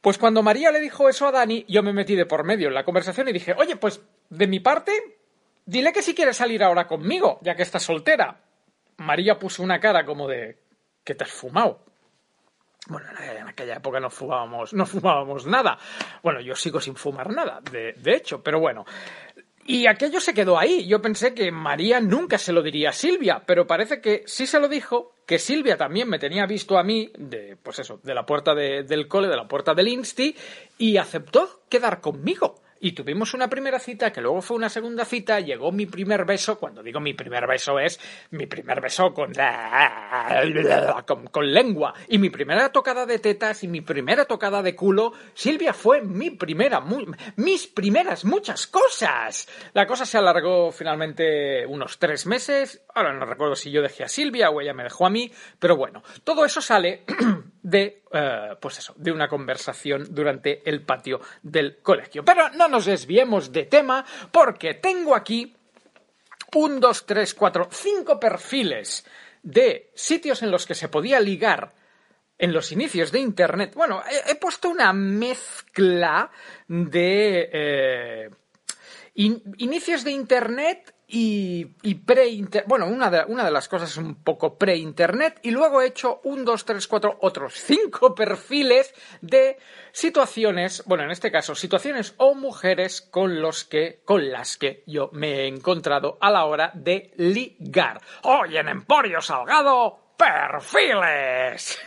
pues 0.00 0.18
cuando 0.18 0.42
María 0.42 0.70
le 0.70 0.80
dijo 0.80 1.08
eso 1.08 1.26
a 1.26 1.32
Dani, 1.32 1.64
yo 1.68 1.82
me 1.82 1.92
metí 1.92 2.14
de 2.14 2.26
por 2.26 2.44
medio 2.44 2.68
en 2.68 2.74
la 2.74 2.84
conversación 2.84 3.28
y 3.28 3.32
dije, 3.32 3.54
oye, 3.58 3.76
pues 3.76 4.00
de 4.30 4.46
mi 4.46 4.60
parte, 4.60 4.92
dile 5.66 5.92
que 5.92 6.02
si 6.02 6.14
quiere 6.14 6.32
salir 6.32 6.62
ahora 6.62 6.86
conmigo, 6.86 7.40
ya 7.42 7.56
que 7.56 7.62
está 7.62 7.80
soltera. 7.80 8.40
María 8.98 9.38
puso 9.38 9.62
una 9.62 9.80
cara 9.80 10.04
como 10.04 10.28
de, 10.28 10.58
¿qué 11.04 11.14
te 11.14 11.24
has 11.24 11.30
fumado? 11.30 11.84
Bueno, 12.88 13.06
en 13.20 13.46
aquella 13.46 13.76
época 13.76 14.00
no 14.00 14.08
fumábamos, 14.08 14.72
no 14.72 14.86
fumábamos 14.86 15.46
nada. 15.46 15.78
Bueno, 16.22 16.40
yo 16.40 16.54
sigo 16.54 16.80
sin 16.80 16.96
fumar 16.96 17.30
nada, 17.30 17.60
de, 17.70 17.94
hecho, 18.14 18.42
pero 18.42 18.60
bueno. 18.60 18.86
Y 19.66 19.86
aquello 19.86 20.20
se 20.20 20.32
quedó 20.32 20.58
ahí. 20.58 20.86
Yo 20.86 21.02
pensé 21.02 21.34
que 21.34 21.52
María 21.52 22.00
nunca 22.00 22.38
se 22.38 22.54
lo 22.54 22.62
diría 22.62 22.88
a 22.88 22.94
Silvia, 22.94 23.42
pero 23.44 23.66
parece 23.66 24.00
que 24.00 24.22
sí 24.24 24.46
se 24.46 24.58
lo 24.58 24.68
dijo, 24.68 25.16
que 25.26 25.38
Silvia 25.38 25.76
también 25.76 26.08
me 26.08 26.18
tenía 26.18 26.46
visto 26.46 26.78
a 26.78 26.82
mí, 26.82 27.12
de, 27.18 27.58
pues 27.62 27.78
eso, 27.78 28.00
de 28.02 28.14
la 28.14 28.24
puerta 28.24 28.54
de, 28.54 28.84
del 28.84 29.06
cole, 29.06 29.28
de 29.28 29.36
la 29.36 29.46
puerta 29.46 29.74
del 29.74 29.88
Insti, 29.88 30.34
y 30.78 30.96
aceptó 30.96 31.60
quedar 31.68 32.00
conmigo. 32.00 32.54
Y 32.80 32.92
tuvimos 32.92 33.34
una 33.34 33.48
primera 33.48 33.78
cita, 33.78 34.12
que 34.12 34.20
luego 34.20 34.40
fue 34.40 34.56
una 34.56 34.68
segunda 34.68 35.04
cita, 35.04 35.40
llegó 35.40 35.72
mi 35.72 35.86
primer 35.86 36.24
beso, 36.24 36.58
cuando 36.58 36.82
digo 36.82 37.00
mi 37.00 37.14
primer 37.14 37.46
beso 37.46 37.78
es 37.78 37.98
mi 38.30 38.46
primer 38.46 38.80
beso 38.80 39.12
con, 39.12 39.32
con, 41.06 41.26
con 41.26 41.52
lengua, 41.52 41.94
y 42.08 42.18
mi 42.18 42.30
primera 42.30 42.70
tocada 42.70 43.04
de 43.04 43.18
tetas 43.18 43.64
y 43.64 43.68
mi 43.68 43.80
primera 43.80 44.26
tocada 44.26 44.62
de 44.62 44.76
culo, 44.76 45.12
Silvia 45.34 45.72
fue 45.72 46.02
mi 46.02 46.30
primera, 46.30 46.82
mis 47.36 47.66
primeras 47.66 48.24
muchas 48.24 48.66
cosas. 48.66 49.48
La 49.72 49.86
cosa 49.86 50.06
se 50.06 50.18
alargó 50.18 50.70
finalmente 50.70 51.66
unos 51.66 51.98
tres 51.98 52.26
meses, 52.26 52.82
ahora 52.94 53.12
no 53.12 53.26
recuerdo 53.26 53.56
si 53.56 53.70
yo 53.70 53.82
dejé 53.82 54.04
a 54.04 54.08
Silvia 54.08 54.50
o 54.50 54.60
ella 54.60 54.74
me 54.74 54.84
dejó 54.84 55.06
a 55.06 55.10
mí, 55.10 55.32
pero 55.58 55.76
bueno, 55.76 56.02
todo 56.22 56.44
eso 56.44 56.60
sale 56.60 57.04
de, 57.68 58.02
uh, 58.12 58.56
pues 58.60 58.78
eso, 58.78 58.94
de 58.96 59.12
una 59.12 59.28
conversación 59.28 60.06
durante 60.10 60.68
el 60.68 60.82
patio 60.82 61.20
del 61.42 61.78
colegio. 61.82 62.24
Pero 62.24 62.48
no 62.50 62.68
nos 62.68 62.86
desviemos 62.86 63.52
de 63.52 63.64
tema 63.64 64.04
porque 64.32 64.74
tengo 64.74 65.14
aquí 65.14 65.54
un, 66.54 66.80
dos, 66.80 67.04
tres, 67.04 67.34
cuatro, 67.34 67.68
cinco 67.70 68.18
perfiles 68.18 69.04
de 69.42 69.90
sitios 69.94 70.42
en 70.42 70.50
los 70.50 70.66
que 70.66 70.74
se 70.74 70.88
podía 70.88 71.20
ligar 71.20 71.74
en 72.38 72.52
los 72.52 72.72
inicios 72.72 73.12
de 73.12 73.20
Internet. 73.20 73.74
Bueno, 73.74 74.02
he, 74.26 74.34
puesto 74.36 74.70
una 74.70 74.92
mezcla 74.92 76.30
de 76.68 77.50
eh, 77.52 78.30
in, 79.14 79.42
inicios 79.58 80.04
de 80.04 80.12
Internet 80.12 80.94
y, 81.10 81.66
y 81.82 81.94
pre-internet. 81.94 82.68
Bueno, 82.68 82.86
una 82.86 83.10
de, 83.10 83.24
una 83.26 83.42
de, 83.44 83.50
las 83.50 83.66
cosas 83.66 83.90
es 83.90 83.96
un 83.96 84.22
poco 84.22 84.58
pre-internet. 84.58 85.40
Y 85.42 85.50
luego 85.50 85.80
he 85.80 85.86
hecho 85.86 86.20
un, 86.24 86.44
dos, 86.44 86.66
tres, 86.66 86.86
cuatro, 86.86 87.16
otros 87.22 87.54
cinco 87.54 88.14
perfiles 88.14 88.94
de 89.22 89.58
situaciones, 89.90 90.84
bueno, 90.84 91.04
en 91.04 91.10
este 91.10 91.32
caso, 91.32 91.54
situaciones 91.54 92.14
o 92.18 92.34
mujeres 92.34 93.00
con 93.00 93.40
los 93.40 93.64
que, 93.64 94.02
con 94.04 94.30
las 94.30 94.58
que 94.58 94.84
yo 94.86 95.08
me 95.12 95.40
he 95.40 95.46
encontrado 95.46 96.18
a 96.20 96.30
la 96.30 96.44
hora 96.44 96.70
de 96.74 97.12
ligar. 97.16 98.00
Hoy 98.24 98.58
en 98.58 98.68
Emporio 98.68 99.22
Salgado, 99.22 100.14
perfiles. 100.18 101.80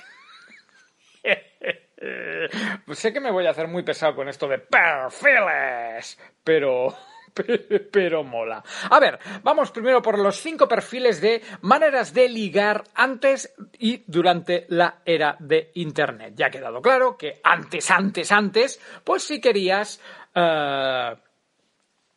sé 2.91 3.13
que 3.13 3.19
me 3.19 3.31
voy 3.31 3.45
a 3.45 3.51
hacer 3.51 3.67
muy 3.67 3.83
pesado 3.83 4.15
con 4.15 4.27
esto 4.27 4.47
de 4.47 4.57
perfiles, 4.57 6.17
pero 6.43 6.95
pero 7.91 8.23
mola. 8.23 8.63
A 8.89 8.99
ver, 8.99 9.19
vamos 9.43 9.71
primero 9.71 10.01
por 10.01 10.19
los 10.19 10.37
cinco 10.37 10.67
perfiles 10.67 11.21
de 11.21 11.41
maneras 11.61 12.13
de 12.13 12.29
ligar 12.29 12.83
antes 12.95 13.53
y 13.77 14.03
durante 14.07 14.65
la 14.69 15.01
era 15.05 15.35
de 15.39 15.71
Internet. 15.75 16.33
Ya 16.35 16.47
ha 16.47 16.51
quedado 16.51 16.81
claro 16.81 17.17
que 17.17 17.39
antes, 17.43 17.89
antes, 17.91 18.31
antes, 18.31 18.79
pues 19.03 19.23
si 19.23 19.39
querías... 19.39 19.99
Uh, 20.35 21.15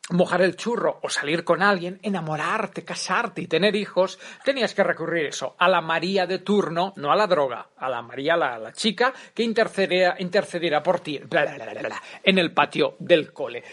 mojar 0.09 0.41
el 0.41 0.55
churro 0.55 0.99
o 1.01 1.09
salir 1.09 1.43
con 1.43 1.63
alguien, 1.63 1.99
enamorarte, 2.03 2.83
casarte 2.83 3.41
y 3.41 3.47
tener 3.47 3.75
hijos, 3.75 4.19
tenías 4.43 4.73
que 4.73 4.83
recurrir 4.83 5.25
eso, 5.25 5.55
a 5.57 5.67
la 5.67 5.81
María 5.81 6.27
de 6.27 6.39
turno, 6.39 6.93
no 6.97 7.11
a 7.11 7.15
la 7.15 7.27
droga, 7.27 7.69
a 7.77 7.89
la 7.89 8.01
María, 8.01 8.37
la, 8.37 8.71
chica, 8.73 9.13
que 9.33 9.43
intercediera, 9.43 10.15
intercediera 10.19 10.83
por 10.83 10.99
ti 10.99 11.17
bla, 11.17 11.45
bla, 11.45 11.73
bla, 11.73 12.03
en 12.23 12.37
el 12.37 12.53
patio 12.53 12.95
del 12.99 13.33
cole. 13.33 13.63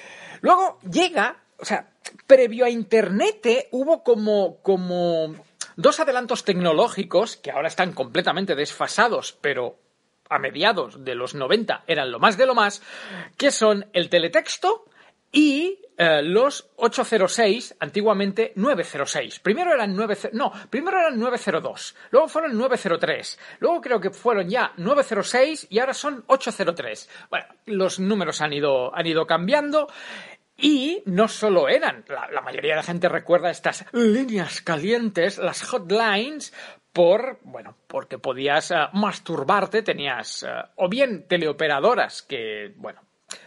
Luego 0.41 0.79
llega, 0.91 1.37
o 1.59 1.65
sea, 1.65 1.91
previo 2.27 2.65
a 2.65 2.71
Internet 2.71 3.69
hubo 3.73 4.03
como, 4.03 4.59
como 4.63 5.35
dos 5.77 6.01
adelantos 6.01 6.45
tecnológicos 6.45 7.37
que 7.37 7.51
ahora 7.51 7.69
están 7.69 7.93
completamente 7.93 8.55
desfasados, 8.55 9.37
pero 9.41 9.79
a 10.29 10.39
mediados 10.39 11.05
de 11.05 11.15
los 11.15 11.35
90 11.35 11.85
eran 11.87 12.11
lo 12.11 12.19
más 12.19 12.39
de 12.39 12.47
lo 12.47 12.55
más, 12.55 12.83
que 13.37 13.51
son 13.51 13.87
el 13.93 14.09
teletexto 14.09 14.87
y 15.31 15.79
eh, 16.05 16.21
los 16.21 16.69
806, 16.75 17.77
antiguamente 17.79 18.53
906. 18.57 19.39
Primero 19.39 19.73
eran 19.73 19.95
9, 19.95 20.31
no, 20.33 20.53
primero 20.69 20.99
eran 20.99 21.17
902, 21.17 21.95
luego 22.11 22.27
fueron 22.27 22.59
903, 22.59 23.39
luego 23.61 23.81
creo 23.81 24.01
que 24.01 24.11
fueron 24.11 24.49
ya 24.49 24.73
906 24.79 25.69
y 25.71 25.79
ahora 25.79 25.95
son 25.95 26.25
803. 26.27 27.09
Bueno, 27.31 27.47
los 27.67 28.01
números 28.01 28.41
han 28.41 28.53
ido, 28.53 28.93
han 28.93 29.07
ido 29.07 29.25
cambiando. 29.29 29.87
Y 30.57 31.03
no 31.07 31.29
solo 31.29 31.69
eran, 31.69 32.05
la, 32.09 32.41
mayoría 32.41 32.73
de 32.73 32.77
la 32.77 32.83
gente 32.83 33.09
recuerda 33.09 33.51
estas 33.51 33.87
líneas 33.93 34.61
calientes, 34.61 35.39
las 35.39 35.63
hotlines, 35.63 36.53
por, 36.93 37.39
bueno, 37.43 37.77
porque 37.87 38.19
podías 38.19 38.73
uh, 38.73 38.89
masturbarte, 38.93 39.83
tenías 39.83 40.43
uh, 40.43 40.69
o 40.77 40.89
bien 40.89 41.27
teleoperadoras 41.29 42.23
que, 42.23 42.75
bueno, 42.77 43.01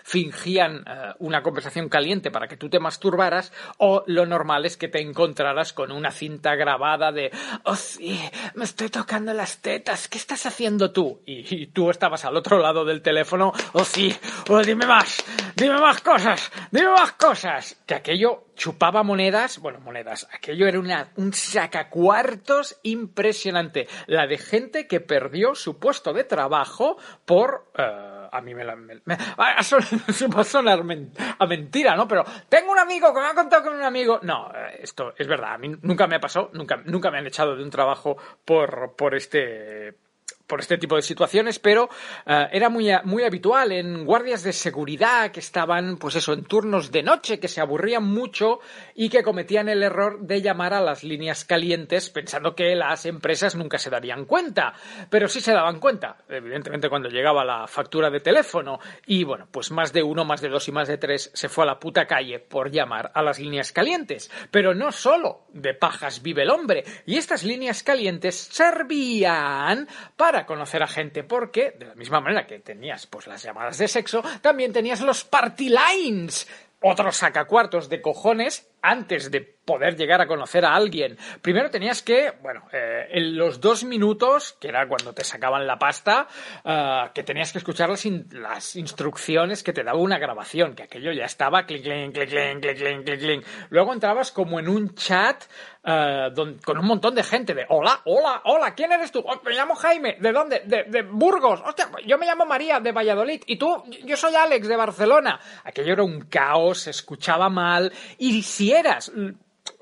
fingían 0.03 0.77
uh, 0.77 1.13
una 1.19 1.41
conversación 1.41 1.89
caliente 1.89 2.31
para 2.31 2.47
que 2.47 2.57
tú 2.57 2.69
te 2.69 2.79
masturbaras 2.79 3.51
o 3.77 4.03
lo 4.07 4.25
normal 4.25 4.65
es 4.65 4.77
que 4.77 4.87
te 4.87 5.01
encontraras 5.01 5.73
con 5.73 5.91
una 5.91 6.11
cinta 6.11 6.55
grabada 6.55 7.11
de 7.11 7.31
oh 7.63 7.75
sí, 7.75 8.19
me 8.53 8.65
estoy 8.65 8.89
tocando 8.89 9.33
las 9.33 9.61
tetas, 9.61 10.07
¿qué 10.07 10.17
estás 10.17 10.45
haciendo 10.45 10.91
tú? 10.91 11.21
Y, 11.25 11.67
tú 11.67 11.89
estabas 11.89 12.25
al 12.25 12.37
otro 12.37 12.59
lado 12.59 12.85
del 12.85 13.01
teléfono, 13.01 13.53
oh 13.73 13.83
sí, 13.83 14.15
oh 14.49 14.61
dime 14.61 14.85
más, 14.85 15.23
dime 15.55 15.79
más 15.79 16.01
cosas, 16.01 16.51
dime 16.71 16.89
más 16.89 17.13
cosas, 17.13 17.77
que 17.85 17.95
aquello 17.95 18.45
chupaba 18.55 19.03
monedas, 19.03 19.59
bueno, 19.59 19.79
monedas, 19.79 20.27
aquello 20.31 20.67
era 20.67 20.79
una, 20.79 21.11
un 21.15 21.33
sacacuartos 21.33 22.79
impresionante, 22.83 23.87
la 24.07 24.27
de 24.27 24.37
gente 24.37 24.87
que 24.87 25.01
perdió 25.01 25.55
su 25.55 25.79
puesto 25.79 26.13
de 26.13 26.23
trabajo 26.23 26.97
por... 27.25 27.67
Uh, 27.77 28.14
a 28.37 28.41
mí 28.41 28.53
me 28.53 28.63
la... 28.63 28.75
Me, 28.75 29.01
me, 29.05 29.13
a, 29.13 29.37
va 29.37 30.41
a 30.41 30.43
sonar 30.43 30.83
men, 30.83 31.11
a 31.39 31.45
mentira, 31.45 31.95
¿no? 31.95 32.07
Pero 32.07 32.23
tengo 32.49 32.71
un 32.71 32.79
amigo 32.79 33.13
que 33.13 33.19
me 33.19 33.27
ha 33.27 33.33
contado 33.33 33.63
con 33.63 33.75
un 33.75 33.83
amigo... 33.83 34.19
No, 34.23 34.51
esto 34.79 35.13
es 35.17 35.27
verdad, 35.27 35.53
a 35.53 35.57
mí 35.57 35.75
nunca 35.81 36.07
me 36.07 36.15
ha 36.15 36.19
pasado, 36.19 36.49
nunca, 36.53 36.81
nunca 36.85 37.11
me 37.11 37.17
han 37.17 37.27
echado 37.27 37.55
de 37.55 37.63
un 37.63 37.69
trabajo 37.69 38.17
por, 38.43 38.95
por 38.95 39.15
este 39.15 40.04
por 40.47 40.59
este 40.59 40.77
tipo 40.77 40.95
de 40.95 41.01
situaciones, 41.01 41.59
pero 41.59 41.85
uh, 41.85 42.31
era 42.51 42.69
muy, 42.69 42.91
muy 43.03 43.23
habitual 43.23 43.71
en 43.71 44.05
guardias 44.05 44.43
de 44.43 44.53
seguridad 44.53 45.31
que 45.31 45.39
estaban, 45.39 45.97
pues 45.97 46.15
eso, 46.15 46.33
en 46.33 46.43
turnos 46.43 46.91
de 46.91 47.03
noche, 47.03 47.39
que 47.39 47.47
se 47.47 47.61
aburrían 47.61 48.03
mucho 48.03 48.59
y 48.93 49.09
que 49.09 49.23
cometían 49.23 49.69
el 49.69 49.83
error 49.83 50.19
de 50.21 50.41
llamar 50.41 50.73
a 50.73 50.81
las 50.81 51.03
líneas 51.03 51.45
calientes 51.45 52.09
pensando 52.09 52.55
que 52.55 52.75
las 52.75 53.05
empresas 53.05 53.55
nunca 53.55 53.77
se 53.77 53.89
darían 53.89 54.25
cuenta, 54.25 54.73
pero 55.09 55.27
sí 55.27 55.41
se 55.41 55.53
daban 55.53 55.79
cuenta, 55.79 56.17
evidentemente 56.29 56.89
cuando 56.89 57.09
llegaba 57.09 57.43
la 57.43 57.67
factura 57.67 58.09
de 58.09 58.19
teléfono. 58.19 58.79
Y 59.05 59.23
bueno, 59.23 59.47
pues 59.51 59.71
más 59.71 59.93
de 59.93 60.03
uno, 60.03 60.25
más 60.25 60.41
de 60.41 60.49
dos 60.49 60.67
y 60.67 60.71
más 60.71 60.87
de 60.87 60.97
tres 60.97 61.31
se 61.33 61.49
fue 61.49 61.63
a 61.63 61.67
la 61.67 61.79
puta 61.79 62.05
calle 62.05 62.39
por 62.39 62.71
llamar 62.71 63.11
a 63.13 63.21
las 63.21 63.39
líneas 63.39 63.71
calientes, 63.71 64.31
pero 64.51 64.73
no 64.73 64.91
solo 64.91 65.45
de 65.53 65.73
pajas 65.73 66.21
vive 66.21 66.43
el 66.43 66.49
hombre, 66.49 66.83
y 67.05 67.17
estas 67.17 67.43
líneas 67.43 67.83
calientes 67.83 68.35
servían 68.35 69.87
para 70.15 70.34
para 70.35 70.45
conocer 70.45 70.83
a 70.83 70.87
gente, 70.87 71.23
porque 71.23 71.71
de 71.79 71.85
la 71.85 71.95
misma 71.95 72.19
manera 72.19 72.45
que 72.45 72.59
tenías 72.59 73.07
pues 73.07 73.25
las 73.25 73.41
llamadas 73.41 73.77
de 73.77 73.87
sexo, 73.87 74.21
también 74.41 74.73
tenías 74.73 74.99
los 74.99 75.23
party 75.23 75.69
lines. 75.69 76.45
otros 76.81 77.15
sacacuartos 77.15 77.87
de 77.87 78.01
cojones 78.01 78.67
antes 78.89 79.31
de 79.31 79.55
poder 79.65 79.95
llegar 79.97 80.21
a 80.21 80.27
conocer 80.27 80.63
a 80.63 80.75
alguien. 80.75 81.17
Primero 81.41 81.69
tenías 81.69 82.03
que, 82.03 82.33
bueno, 82.41 82.67
eh, 82.71 83.07
en 83.11 83.35
los 83.35 83.59
dos 83.59 83.83
minutos, 83.83 84.55
que 84.61 84.67
era 84.67 84.87
cuando 84.87 85.13
te 85.13 85.23
sacaban 85.23 85.65
la 85.65 85.79
pasta, 85.79 86.27
eh, 86.63 87.09
que 87.13 87.23
tenías 87.23 87.51
que 87.51 87.57
escuchar 87.57 87.89
las, 87.89 88.75
instrucciones 88.75 89.63
que 89.63 89.73
te 89.73 89.83
daba 89.83 89.97
una 89.97 90.19
grabación, 90.19 90.75
que 90.75 90.83
aquello 90.83 91.11
ya 91.11 91.25
estaba 91.25 91.65
clic, 91.65 91.83
clic, 91.83 92.13
clic, 92.13 92.29
clic, 92.29 92.77
clic, 92.77 93.03
clic, 93.03 93.19
clic. 93.19 93.47
Luego 93.69 93.93
entrabas 93.93 94.31
como 94.31 94.59
en 94.59 94.69
un 94.69 94.93
chat 94.93 95.43
eh, 95.83 96.29
con 96.63 96.77
un 96.79 96.85
montón 96.85 97.15
de 97.15 97.23
gente 97.23 97.53
de 97.53 97.65
hola, 97.69 98.01
hola, 98.05 98.41
hola, 98.45 98.73
¿quién 98.73 98.91
eres 98.91 99.11
tú? 99.11 99.23
Oh, 99.25 99.41
me 99.43 99.53
llamo 99.53 99.75
Jaime, 99.75 100.17
¿de 100.19 100.31
dónde? 100.31 100.61
De, 100.65 100.83
de 100.83 101.03
Burgos, 101.03 101.61
hostia, 101.65 101.89
yo 102.05 102.17
me 102.17 102.25
llamo 102.25 102.45
María, 102.45 102.79
de 102.79 102.91
Valladolid, 102.91 103.41
y 103.45 103.57
tú, 103.57 103.83
yo 104.03 104.17
soy 104.17 104.35
Alex, 104.35 104.67
de 104.67 104.75
Barcelona. 104.75 105.39
Aquello 105.63 105.93
era 105.93 106.03
un 106.03 106.21
caos, 106.21 106.81
se 106.81 106.89
escuchaba 106.91 107.49
mal, 107.49 107.91
y 108.17 108.41
si 108.41 108.73
eras 108.75 109.11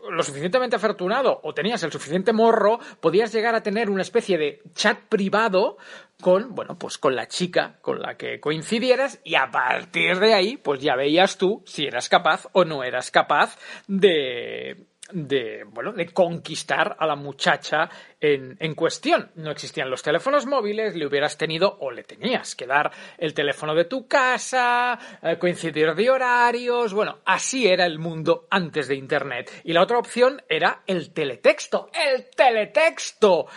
lo 0.10 0.24
suficientemente 0.24 0.76
afortunado 0.76 1.40
o 1.44 1.54
tenías 1.54 1.84
el 1.84 1.92
suficiente 1.92 2.34
morro, 2.34 2.80
podías 3.00 3.34
llegar 3.34 3.56
a 3.56 3.64
tener 3.64 3.90
una 3.90 4.02
especie 4.02 4.38
de 4.38 4.62
chat 4.74 5.00
privado 5.10 5.78
con, 6.22 6.56
bueno, 6.56 6.78
pues 6.78 6.98
con 6.98 7.16
la 7.16 7.28
chica 7.28 7.78
con 7.82 8.02
la 8.02 8.16
que 8.16 8.40
coincidieras 8.40 9.20
y 9.24 9.36
a 9.36 9.52
partir 9.52 10.20
de 10.20 10.34
ahí, 10.34 10.58
pues 10.58 10.82
ya 10.82 10.96
veías 10.96 11.38
tú 11.38 11.64
si 11.66 11.86
eras 11.86 12.10
capaz 12.10 12.48
o 12.54 12.66
no 12.66 12.84
eras 12.84 13.12
capaz 13.12 13.58
de 13.88 14.88
de, 15.12 15.66
bueno, 15.66 15.92
de 15.92 16.08
conquistar 16.08 16.96
a 16.98 17.06
la 17.06 17.16
muchacha 17.16 17.90
en, 18.20 18.56
en, 18.60 18.74
cuestión. 18.74 19.32
No 19.36 19.52
existían 19.52 19.90
los 19.90 20.02
teléfonos 20.02 20.46
móviles, 20.46 20.96
le 20.96 21.06
hubieras 21.06 21.38
tenido 21.38 21.78
o 21.80 21.92
le 21.92 22.04
tenías 22.04 22.56
que 22.56 22.66
dar 22.66 22.92
el 23.18 23.34
teléfono 23.34 23.76
de 23.76 23.86
tu 23.86 24.08
casa, 24.08 24.98
eh, 25.22 25.38
coincidir 25.38 25.94
de 25.94 26.10
horarios, 26.10 26.94
bueno, 26.94 27.20
así 27.26 27.68
era 27.68 27.86
el 27.86 28.00
mundo 28.00 28.48
antes 28.50 28.88
de 28.88 28.96
Internet. 28.96 29.52
Y 29.64 29.74
la 29.74 29.82
otra 29.82 30.00
opción 30.00 30.42
era 30.48 30.84
el 30.88 31.12
teletexto, 31.12 31.90
el 31.94 32.30
teletexto. 32.30 33.48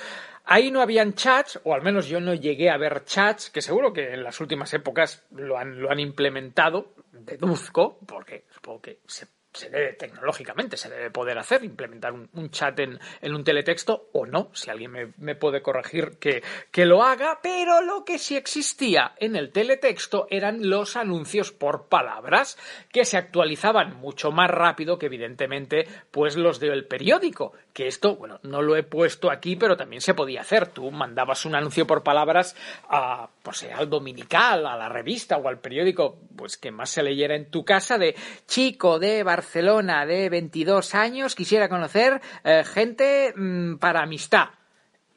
Ahí 0.49 0.71
no 0.71 0.81
habían 0.81 1.15
chats, 1.15 1.61
o 1.65 1.75
al 1.75 1.83
menos 1.83 2.07
yo 2.07 2.21
no 2.21 2.33
llegué 2.35 2.71
a 2.71 2.77
ver 2.77 3.05
chats, 3.05 3.51
que 3.51 3.61
seguro 3.61 3.93
que 3.93 4.13
en 4.13 4.23
las 4.23 4.41
últimas 4.41 4.73
épocas 4.75 5.27
lo 5.33 5.59
han, 5.59 5.81
lo 5.81 5.91
han 5.91 5.99
implementado, 5.99 6.95
deduzco, 7.13 7.99
porque 8.07 8.45
supongo 8.51 8.83
que 8.83 9.01
se 9.07 9.27
se 9.57 9.71
debe 9.71 9.95
tecnológicamente, 9.95 10.77
se 10.77 10.91
debe 10.91 11.11
poder 11.11 11.39
hacer, 11.39 11.65
implementar 11.65 12.13
un, 12.13 12.51
chat 12.51 12.79
en, 12.79 12.99
un 13.23 13.45
teletexto 13.45 14.11
o 14.13 14.27
no, 14.27 14.51
si 14.53 14.71
alguien 14.71 15.15
me, 15.17 15.35
puede 15.35 15.63
corregir 15.63 16.19
que, 16.19 16.43
que, 16.71 16.87
lo 16.87 17.03
haga, 17.03 17.41
pero 17.43 17.81
lo 17.81 18.05
que 18.05 18.19
sí 18.19 18.37
existía 18.37 19.15
en 19.19 19.37
el 19.37 19.51
teletexto 19.51 20.27
eran 20.31 20.69
los 20.69 20.97
anuncios 20.97 21.53
por 21.53 21.89
palabras 21.89 22.59
que 22.93 23.05
se 23.05 23.17
actualizaban 23.17 23.97
mucho 23.97 24.31
más 24.31 24.51
rápido 24.51 24.99
que 24.99 25.07
evidentemente 25.07 25.87
pues 26.11 26.37
los 26.37 26.61
del 26.61 26.87
periódico, 26.87 27.53
que 27.77 27.89
esto, 27.89 28.17
bueno, 28.17 28.41
no 28.43 28.63
lo 28.63 28.75
he 28.75 28.85
puesto 28.85 29.31
aquí, 29.31 29.55
pero 29.55 29.77
también 29.77 30.01
se 30.01 30.15
podía 30.15 30.41
hacer. 30.41 30.69
Tú 30.69 30.91
mandabas 30.91 31.45
un 31.45 31.55
anuncio 31.55 31.87
por 31.87 32.03
palabras 32.03 32.57
a, 32.89 33.29
pues, 33.43 33.65
al 33.65 33.91
dominical, 33.91 34.67
a 34.67 34.79
la 34.79 34.89
revista 34.89 35.37
o 35.37 35.47
al 35.47 35.59
periódico, 35.59 36.19
pues 36.35 36.57
que 36.57 36.71
más 36.71 36.89
se 36.89 37.03
leyera 37.03 37.37
en 37.37 37.51
tu 37.51 37.67
casa 37.67 37.99
de 37.99 38.17
chico 38.47 38.99
de 38.99 39.23
Barcelona 39.25 40.07
de 40.07 40.31
22 40.31 40.95
años 40.95 41.35
quisiera 41.35 41.69
conocer 41.69 42.23
eh, 42.45 42.65
gente 42.65 43.35
mm, 43.37 43.77
para 43.77 44.05
amistad. 44.05 44.49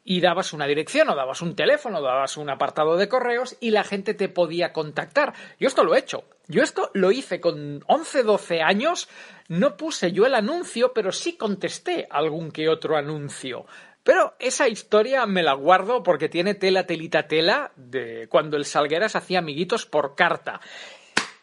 Y 0.04 0.20
dabas 0.20 0.52
una 0.52 0.66
dirección 0.66 1.10
o 1.10 1.14
dabas 1.14 1.42
un 1.42 1.54
teléfono, 1.54 2.00
dabas 2.00 2.36
un 2.36 2.48
apartado 2.48 2.96
de 2.96 3.08
correos 3.08 3.56
y 3.60 3.70
la 3.70 3.84
gente 3.84 4.14
te 4.14 4.28
podía 4.28 4.72
contactar. 4.72 5.34
Yo 5.58 5.68
esto 5.68 5.84
lo 5.84 5.94
he 5.94 5.98
hecho. 5.98 6.24
Yo 6.48 6.62
esto 6.62 6.90
lo 6.94 7.12
hice 7.12 7.40
con 7.40 7.84
11, 7.86 8.22
12 8.22 8.62
años. 8.62 9.08
No 9.48 9.76
puse 9.76 10.12
yo 10.12 10.26
el 10.26 10.34
anuncio, 10.34 10.92
pero 10.92 11.12
sí 11.12 11.36
contesté 11.36 12.08
algún 12.10 12.50
que 12.50 12.68
otro 12.68 12.96
anuncio. 12.96 13.66
Pero 14.02 14.34
esa 14.38 14.68
historia 14.68 15.26
me 15.26 15.42
la 15.42 15.52
guardo 15.52 16.02
porque 16.02 16.28
tiene 16.28 16.54
tela, 16.54 16.86
telita, 16.86 17.28
tela 17.28 17.72
de 17.76 18.26
cuando 18.28 18.56
el 18.56 18.64
Salgueras 18.64 19.14
hacía 19.14 19.38
amiguitos 19.38 19.86
por 19.86 20.14
carta. 20.14 20.60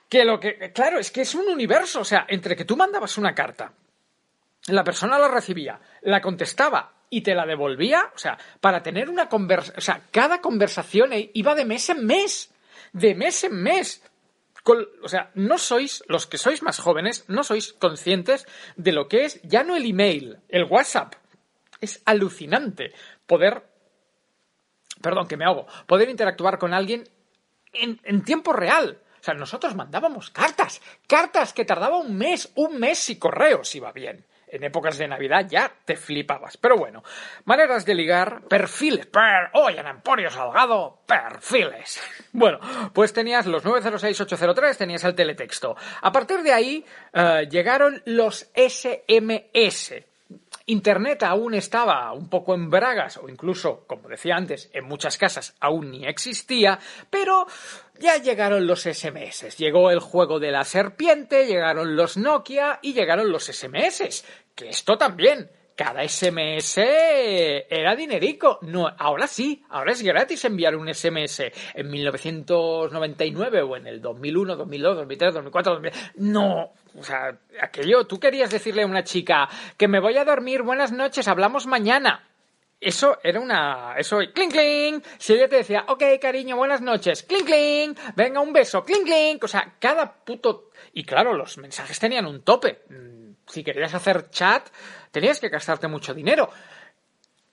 Que 0.10 0.26
lo 0.26 0.40
que, 0.40 0.72
claro, 0.74 1.00
es 1.00 1.12
que 1.12 1.22
es 1.22 1.36
un 1.36 1.48
universo, 1.48 2.02
o 2.02 2.06
sea, 2.06 2.26
entre 2.28 2.56
que 2.56 2.66
tú 2.66 2.76
mandabas 2.76 3.18
una 3.18 3.36
carta, 3.36 3.74
la 4.68 4.84
persona 4.84 5.20
la 5.20 5.28
recibía, 5.28 5.80
la 6.02 6.22
contestaba 6.22 6.97
y 7.10 7.22
te 7.22 7.36
la 7.36 7.46
devolvía, 7.46 8.12
o 8.14 8.18
sea, 8.18 8.38
para 8.60 8.84
tener 8.84 9.10
una 9.10 9.30
conversación, 9.30 9.78
o 9.78 9.82
sea, 9.82 10.02
cada 10.12 10.42
conversación 10.42 11.12
iba 11.34 11.56
de 11.56 11.66
mes 11.66 11.90
en 11.90 12.06
mes, 12.06 12.52
de 12.94 13.16
mes 13.16 13.44
en 13.44 13.62
mes. 13.62 14.04
o 14.66 15.08
sea, 15.08 15.32
no 15.36 15.58
sois, 15.58 16.04
los 16.08 16.28
que 16.28 16.38
sois 16.38 16.62
más 16.62 16.80
jóvenes, 16.80 17.26
no 17.28 17.44
sois 17.44 17.74
conscientes 17.74 18.46
de 18.76 18.92
lo 18.92 19.08
que 19.08 19.26
es 19.26 19.42
ya 19.44 19.64
no 19.64 19.76
el 19.76 19.86
email, 19.86 20.40
el 20.50 20.66
WhatsApp. 20.66 21.14
Es 21.80 22.02
alucinante 22.06 22.94
poder, 23.26 23.64
perdón, 25.02 25.28
que 25.28 25.38
me 25.38 25.46
hago, 25.46 25.68
poder 25.86 26.10
interactuar 26.10 26.58
con 26.58 26.74
alguien 26.74 27.08
en, 27.72 28.02
en 28.04 28.24
tiempo 28.24 28.52
real. 28.52 29.00
O 29.22 29.24
sea, 29.24 29.34
nosotros 29.34 29.76
mandábamos 29.76 30.30
cartas, 30.32 30.82
cartas 31.08 31.54
que 31.54 31.66
tardaba 31.66 31.98
un 31.98 32.18
mes, 32.18 32.52
un 32.56 32.80
mes 32.80 33.10
y 33.10 33.18
correos 33.18 33.74
iba 33.76 33.92
bien. 33.92 34.26
En 34.48 34.64
épocas 34.64 34.98
de 34.98 35.08
Navidad 35.08 35.46
ya 35.48 35.72
te 35.86 35.96
flipabas. 35.96 36.58
Pero 36.58 36.78
bueno, 36.78 37.04
maneras 37.46 37.86
de 37.86 37.96
ligar, 37.96 38.44
perfiles. 38.48 39.08
Per, 39.08 39.50
hoy 39.54 39.78
en 39.78 39.88
Emporio 39.88 40.30
Salgado, 40.30 41.02
perfiles. 41.06 42.02
Bueno, 42.38 42.60
pues 42.94 43.14
tenías 43.14 43.48
los 43.48 43.66
906-803, 43.66 44.78
tenías 44.78 45.04
el 45.04 45.16
teletexto. 45.16 45.76
A 46.02 46.12
partir 46.12 46.44
de 46.44 46.54
ahí 46.54 46.86
eh, 47.12 47.48
llegaron 47.50 48.00
los 48.06 48.52
SMS. 48.54 49.94
Internet 50.70 51.24
aún 51.24 51.54
estaba 51.54 52.12
un 52.12 52.30
poco 52.30 52.54
en 52.54 52.70
bragas, 52.70 53.18
o 53.18 53.30
incluso, 53.30 53.86
como 53.88 54.10
decía 54.10 54.36
antes, 54.36 54.70
en 54.74 54.84
muchas 54.86 55.18
casas 55.18 55.56
aún 55.62 55.92
ni 55.92 56.06
existía, 56.06 56.78
pero 57.10 57.48
ya 58.00 58.18
llegaron 58.18 58.68
los 58.68 58.82
SMS. 58.82 59.58
Llegó 59.58 59.92
el 59.92 60.00
juego 60.00 60.40
de 60.40 60.52
la 60.52 60.66
serpiente, 60.66 61.48
llegaron 61.48 61.96
los 61.96 62.18
Nokia 62.18 62.80
y 62.82 62.94
llegaron 62.94 63.32
los 63.32 63.46
SMS. 63.46 64.26
Que 64.54 64.68
esto 64.68 64.98
también 64.98 65.50
cada 65.78 66.06
SMS 66.06 66.80
era 66.80 67.96
dinerico. 67.96 68.60
No, 68.64 68.88
ahora 68.98 69.28
sí, 69.28 69.64
ahora 69.70 69.94
es 69.94 70.02
gratis 70.02 70.44
enviar 70.44 70.76
un 70.76 70.94
SMS. 70.94 71.44
En 71.76 71.90
1999 71.90 73.62
o 73.62 73.78
en 73.78 73.88
el 73.88 74.02
2001, 74.02 74.56
2002, 74.56 74.98
2003, 74.98 75.34
2004, 75.36 75.74
2000... 75.74 75.92
No, 76.16 76.74
o 76.98 77.04
sea, 77.04 77.38
aquello, 77.62 78.06
tú 78.06 78.20
querías 78.20 78.50
decirle 78.50 78.84
a 78.84 78.88
una 78.88 79.04
chica 79.04 79.48
que 79.78 79.88
me 79.88 80.00
voy 80.00 80.18
a 80.18 80.26
dormir, 80.26 80.64
buenas 80.64 80.92
noches, 80.92 81.28
hablamos 81.28 81.68
mañana. 81.68 82.24
Eso 82.80 83.18
era 83.24 83.40
una. 83.40 83.96
Eso. 83.98 84.20
¡Cling, 84.34 84.52
cling! 84.52 85.02
Si 85.18 85.34
ella 85.34 85.48
te 85.48 85.58
decía, 85.58 85.86
ok, 85.88 86.04
cariño, 86.22 86.58
buenas 86.58 86.80
noches. 86.80 87.24
¡Cling, 87.24 87.46
cling! 87.46 87.96
Venga, 88.16 88.40
un 88.40 88.54
beso. 88.54 88.86
¡Cling, 88.86 89.04
cling! 89.04 89.40
O 89.42 89.48
sea, 89.48 89.74
cada 89.80 90.14
puto. 90.14 90.70
Y 90.94 91.04
claro, 91.04 91.34
los 91.34 91.58
mensajes 91.58 91.98
tenían 92.00 92.28
un 92.28 92.44
tope. 92.44 92.84
Mm, 92.90 93.32
si 93.48 93.64
querías 93.64 93.96
hacer 93.96 94.30
chat, 94.30 94.70
tenías 95.12 95.40
que 95.40 95.50
gastarte 95.50 95.88
mucho 95.88 96.14
dinero. 96.14 96.52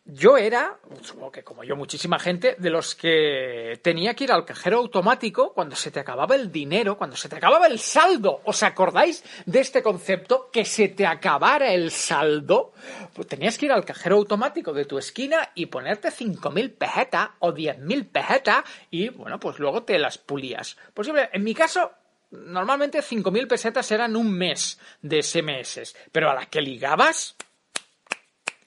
Yo 0.07 0.37
era, 0.37 0.79
supongo 1.01 1.33
que 1.33 1.43
como 1.43 1.65
yo 1.65 1.77
muchísima 1.77 2.19
gente, 2.19 2.57
de 2.59 2.69
los 2.69 2.95
que 2.95 3.81
tenía 3.83 4.13
que 4.13 4.25
ir 4.25 4.33
al 4.33 4.45
cajero 4.45 4.77
automático 4.77 5.55
cuando 5.55 5.75
se 5.77 5.91
te 5.91 5.99
acababa 5.99 6.35
el 6.35 6.53
dinero, 6.53 6.99
cuando 6.99 7.17
se 7.17 7.31
te 7.31 7.37
acababa 7.37 7.67
el 7.67 7.79
saldo. 7.79 8.43
¿Os 8.45 8.63
acordáis 8.63 9.25
de 9.47 9.61
este 9.61 9.83
concepto? 9.83 10.51
Que 10.53 10.67
se 10.67 10.89
te 10.89 11.07
acabara 11.07 11.73
el 11.73 11.91
saldo. 11.91 12.75
Pues 13.15 13.29
tenías 13.29 13.57
que 13.57 13.65
ir 13.65 13.73
al 13.73 13.87
cajero 13.87 14.17
automático 14.17 14.75
de 14.75 14.85
tu 14.85 14.99
esquina 14.99 15.53
y 15.55 15.67
ponerte 15.67 16.09
5.000 16.09 16.77
pesetas 16.77 17.31
o 17.39 17.55
10.000 17.55 18.07
pesetas 18.11 18.63
y, 18.91 19.09
bueno, 19.09 19.41
pues 19.41 19.59
luego 19.59 19.85
te 19.85 19.99
las 19.99 20.19
pulías. 20.19 20.77
Posible, 20.93 21.31
en 21.33 21.43
mi 21.43 21.55
caso, 21.55 21.91
normalmente 22.31 22.99
5.000 22.99 23.49
pesetas 23.49 23.91
eran 23.91 24.17
un 24.17 24.31
mes 24.31 24.79
de 25.01 25.23
SMS, 25.23 25.97
pero 26.13 26.31
a 26.31 26.35
la 26.35 26.45
que 26.45 26.61
ligabas, 26.61 27.37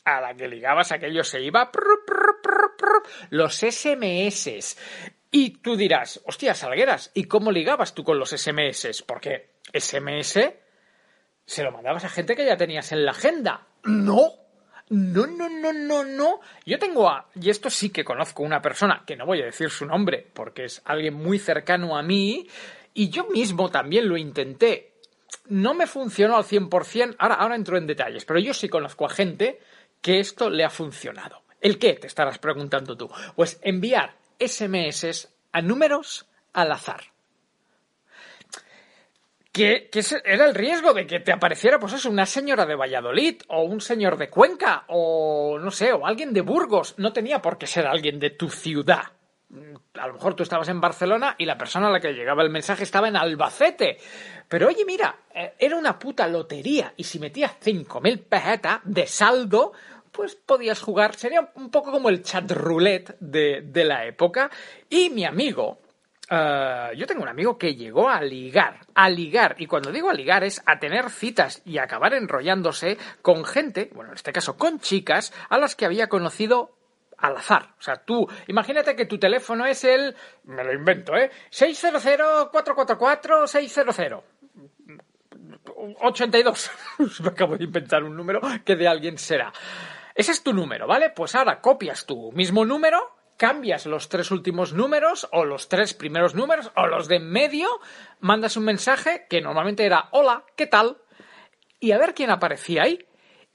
a 0.07 0.21
la 0.21 0.33
que 0.33 0.47
ligabas 0.47 0.93
aquello 0.93 1.23
se 1.23 1.41
iba 1.41 1.69
los 3.29 3.57
SMS. 3.57 4.77
Y 5.29 5.49
tú 5.57 5.75
dirás, 5.75 6.21
hostia, 6.25 6.53
Salgueras, 6.53 7.11
¿y 7.13 7.25
cómo 7.25 7.51
ligabas 7.51 7.93
tú 7.93 8.05
con 8.05 8.17
los 8.17 8.29
SMS? 8.29 9.03
Porque 9.05 9.57
SMS 9.73 10.39
se 11.45 11.63
lo 11.63 11.73
mandabas 11.73 12.05
a 12.05 12.09
gente 12.09 12.37
que 12.37 12.45
ya 12.45 12.55
tenías 12.55 12.93
en 12.93 13.03
la 13.03 13.11
agenda. 13.11 13.67
No, 13.83 14.31
no, 14.89 15.27
no, 15.27 15.49
no, 15.49 15.73
no, 15.73 16.03
no. 16.05 16.39
Yo 16.65 16.79
tengo 16.79 17.09
a, 17.09 17.27
y 17.35 17.49
esto 17.49 17.69
sí 17.69 17.89
que 17.89 18.05
conozco 18.05 18.43
una 18.43 18.61
persona, 18.61 19.03
que 19.05 19.17
no 19.17 19.25
voy 19.25 19.41
a 19.41 19.45
decir 19.45 19.69
su 19.69 19.85
nombre, 19.85 20.25
porque 20.33 20.65
es 20.65 20.81
alguien 20.85 21.15
muy 21.15 21.37
cercano 21.37 21.97
a 21.97 22.01
mí, 22.01 22.47
y 22.93 23.09
yo 23.09 23.27
mismo 23.27 23.69
también 23.69 24.07
lo 24.07 24.15
intenté. 24.15 24.93
No 25.49 25.73
me 25.73 25.85
funcionó 25.85 26.37
al 26.37 26.45
100%, 26.45 27.17
ahora, 27.19 27.35
ahora 27.35 27.55
entro 27.55 27.77
en 27.77 27.87
detalles, 27.87 28.23
pero 28.23 28.39
yo 28.39 28.53
sí 28.53 28.69
conozco 28.69 29.05
a 29.05 29.09
gente 29.09 29.59
que 30.01 30.19
esto 30.19 30.49
le 30.49 30.63
ha 30.63 30.69
funcionado. 30.69 31.43
¿El 31.61 31.79
qué? 31.79 31.93
Te 31.93 32.07
estarás 32.07 32.39
preguntando 32.39 32.95
tú. 32.95 33.09
Pues 33.35 33.59
enviar 33.61 34.15
SMS 34.39 35.29
a 35.51 35.61
números 35.61 36.27
al 36.53 36.71
azar. 36.71 37.03
que, 39.51 39.89
era 40.23 40.45
el 40.45 40.53
riesgo 40.53 40.93
de 40.93 41.07
que 41.07 41.19
te 41.19 41.31
apareciera, 41.31 41.79
pues 41.79 41.93
eso, 41.93 42.09
una 42.09 42.27
señora 42.27 42.65
de 42.65 42.75
Valladolid, 42.75 43.41
o 43.47 43.63
un 43.63 43.81
señor 43.81 44.17
de 44.17 44.29
Cuenca, 44.29 44.85
o 44.87 45.57
no 45.59 45.71
sé, 45.71 45.93
o 45.93 46.05
alguien 46.05 46.33
de 46.33 46.41
Burgos. 46.41 46.93
No 46.97 47.11
tenía 47.11 47.41
por 47.41 47.57
qué 47.57 47.65
ser 47.65 47.87
alguien 47.87 48.19
de 48.19 48.29
tu 48.29 48.49
ciudad. 48.49 49.16
A 49.99 50.07
lo 50.07 50.13
mejor 50.13 50.35
tú 50.35 50.43
estabas 50.43 50.69
en 50.69 50.81
Barcelona 50.81 51.35
y 51.37 51.45
la 51.45 51.57
persona 51.57 51.87
a 51.87 51.91
la 51.91 51.99
que 51.99 52.13
llegaba 52.13 52.43
el 52.43 52.49
mensaje 52.49 52.83
estaba 52.83 53.07
en 53.07 53.15
Albacete. 53.15 53.97
Pero 54.47 54.67
oye, 54.67 54.85
mira, 54.85 55.15
eh, 55.33 55.53
era 55.59 55.75
una 55.75 55.97
puta 55.97 56.27
lotería. 56.27 56.93
Y 56.97 57.03
si 57.03 57.19
metías 57.19 57.59
5.000 57.59 58.23
pesetas 58.23 58.79
de 58.83 59.07
saldo, 59.07 59.73
pues 60.11 60.35
podías 60.35 60.81
jugar. 60.81 61.15
Sería 61.15 61.51
un 61.55 61.69
poco 61.69 61.91
como 61.91 62.09
el 62.09 62.23
chat 62.23 62.49
roulette 62.51 63.15
de, 63.19 63.61
de 63.61 63.85
la 63.85 64.05
época. 64.05 64.49
Y 64.89 65.09
mi 65.09 65.25
amigo, 65.25 65.79
eh, 66.29 66.91
yo 66.97 67.07
tengo 67.07 67.23
un 67.23 67.29
amigo 67.29 67.57
que 67.57 67.75
llegó 67.75 68.09
a 68.09 68.21
ligar, 68.21 68.79
a 68.93 69.09
ligar, 69.09 69.55
y 69.59 69.65
cuando 69.65 69.91
digo 69.91 70.09
a 70.09 70.13
ligar 70.13 70.43
es 70.43 70.61
a 70.65 70.77
tener 70.79 71.09
citas 71.09 71.61
y 71.65 71.77
acabar 71.77 72.13
enrollándose 72.13 72.97
con 73.21 73.45
gente, 73.45 73.89
bueno, 73.93 74.11
en 74.11 74.15
este 74.15 74.33
caso 74.33 74.57
con 74.57 74.79
chicas, 74.79 75.33
a 75.49 75.57
las 75.57 75.75
que 75.75 75.85
había 75.85 76.09
conocido 76.09 76.76
al 77.17 77.37
azar. 77.37 77.73
O 77.79 77.81
sea, 77.81 77.95
tú, 77.97 78.27
imagínate 78.47 78.95
que 78.95 79.05
tu 79.05 79.17
teléfono 79.17 79.65
es 79.65 79.83
el, 79.83 80.15
me 80.43 80.63
lo 80.63 80.71
invento, 80.73 81.15
¿eh? 81.15 81.31
600-444-600. 81.51 84.21
82. 85.99 86.71
me 87.21 87.29
acabo 87.29 87.57
de 87.57 87.63
inventar 87.65 88.03
un 88.03 88.15
número 88.15 88.41
que 88.63 88.75
de 88.75 88.87
alguien 88.87 89.17
será. 89.17 89.51
Ese 90.15 90.31
es 90.31 90.43
tu 90.43 90.53
número, 90.53 90.85
¿vale? 90.87 91.09
Pues 91.11 91.35
ahora 91.35 91.61
copias 91.61 92.05
tu 92.05 92.31
mismo 92.31 92.65
número 92.65 93.17
cambias 93.37 93.85
los 93.85 94.09
tres 94.09 94.31
últimos 94.31 94.73
números 94.73 95.29
o 95.31 95.45
los 95.45 95.69
tres 95.69 95.93
primeros 95.93 96.35
números 96.35 96.71
o 96.75 96.87
los 96.87 97.07
de 97.07 97.17
en 97.17 97.29
medio, 97.29 97.67
mandas 98.19 98.57
un 98.57 98.65
mensaje 98.65 99.27
que 99.29 99.41
normalmente 99.41 99.85
era 99.85 100.09
hola, 100.11 100.43
¿qué 100.55 100.67
tal? 100.67 100.97
Y 101.79 101.91
a 101.91 101.99
ver 101.99 102.13
quién 102.13 102.31
aparecía 102.31 102.83
ahí. 102.83 103.07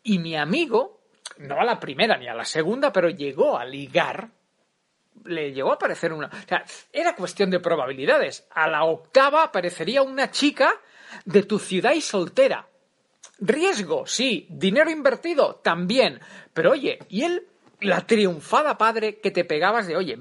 Y 0.04 0.18
mi 0.18 0.36
amigo, 0.36 1.01
no 1.38 1.60
a 1.60 1.64
la 1.64 1.80
primera 1.80 2.16
ni 2.16 2.28
a 2.28 2.34
la 2.34 2.44
segunda, 2.44 2.92
pero 2.92 3.08
llegó 3.08 3.58
a 3.58 3.64
ligar, 3.64 4.28
le 5.24 5.52
llegó 5.52 5.70
a 5.70 5.74
aparecer 5.74 6.12
una... 6.12 6.26
O 6.26 6.48
sea, 6.48 6.64
era 6.92 7.14
cuestión 7.14 7.50
de 7.50 7.60
probabilidades. 7.60 8.46
A 8.50 8.68
la 8.68 8.84
octava 8.84 9.44
aparecería 9.44 10.02
una 10.02 10.30
chica 10.30 10.72
de 11.24 11.42
tu 11.42 11.58
ciudad 11.58 11.92
y 11.92 12.00
soltera. 12.00 12.66
Riesgo, 13.38 14.06
sí. 14.06 14.46
Dinero 14.50 14.90
invertido, 14.90 15.56
también. 15.56 16.20
Pero 16.52 16.72
oye, 16.72 16.98
y 17.08 17.24
él 17.24 17.46
la 17.82 18.06
triunfada 18.06 18.78
padre 18.78 19.18
que 19.18 19.30
te 19.30 19.44
pegabas 19.44 19.86
de, 19.86 19.96
oye, 19.96 20.16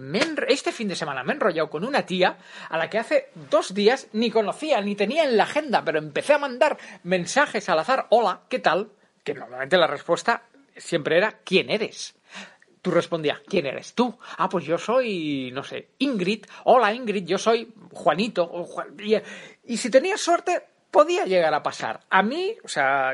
este 0.47 0.71
fin 0.71 0.87
de 0.87 0.95
semana 0.95 1.23
me 1.23 1.31
he 1.31 1.35
enrollado 1.35 1.69
con 1.69 1.85
una 1.85 2.05
tía 2.05 2.37
a 2.69 2.77
la 2.77 2.89
que 2.89 2.97
hace 2.97 3.29
dos 3.49 3.73
días 3.73 4.07
ni 4.13 4.31
conocía, 4.31 4.81
ni 4.81 4.95
tenía 4.95 5.23
en 5.23 5.37
la 5.37 5.43
agenda, 5.43 5.83
pero 5.83 5.99
empecé 5.99 6.33
a 6.33 6.39
mandar 6.39 6.77
mensajes 7.03 7.69
al 7.69 7.79
azar, 7.79 8.07
hola, 8.09 8.41
¿qué 8.49 8.59
tal? 8.59 8.89
Que 9.23 9.33
normalmente 9.33 9.77
la 9.77 9.87
respuesta 9.87 10.43
siempre 10.81 11.17
era, 11.17 11.39
¿quién 11.43 11.69
eres? 11.69 12.15
Tú 12.81 12.89
respondías, 12.91 13.39
¿quién 13.47 13.67
eres 13.67 13.93
tú? 13.93 14.17
Ah, 14.37 14.49
pues 14.49 14.65
yo 14.65 14.77
soy, 14.77 15.51
no 15.53 15.63
sé, 15.63 15.89
Ingrid. 15.99 16.45
Hola 16.63 16.93
Ingrid, 16.93 17.25
yo 17.25 17.37
soy 17.37 17.71
Juanito. 17.91 18.65
y 19.65 19.77
si 19.77 19.91
tenías 19.91 20.19
suerte, 20.19 20.63
podía 20.91 21.25
llegar 21.25 21.53
a 21.53 21.63
pasar. 21.63 22.01
A 22.09 22.21
mí, 22.21 22.55
o 22.63 22.67
sea, 22.67 23.11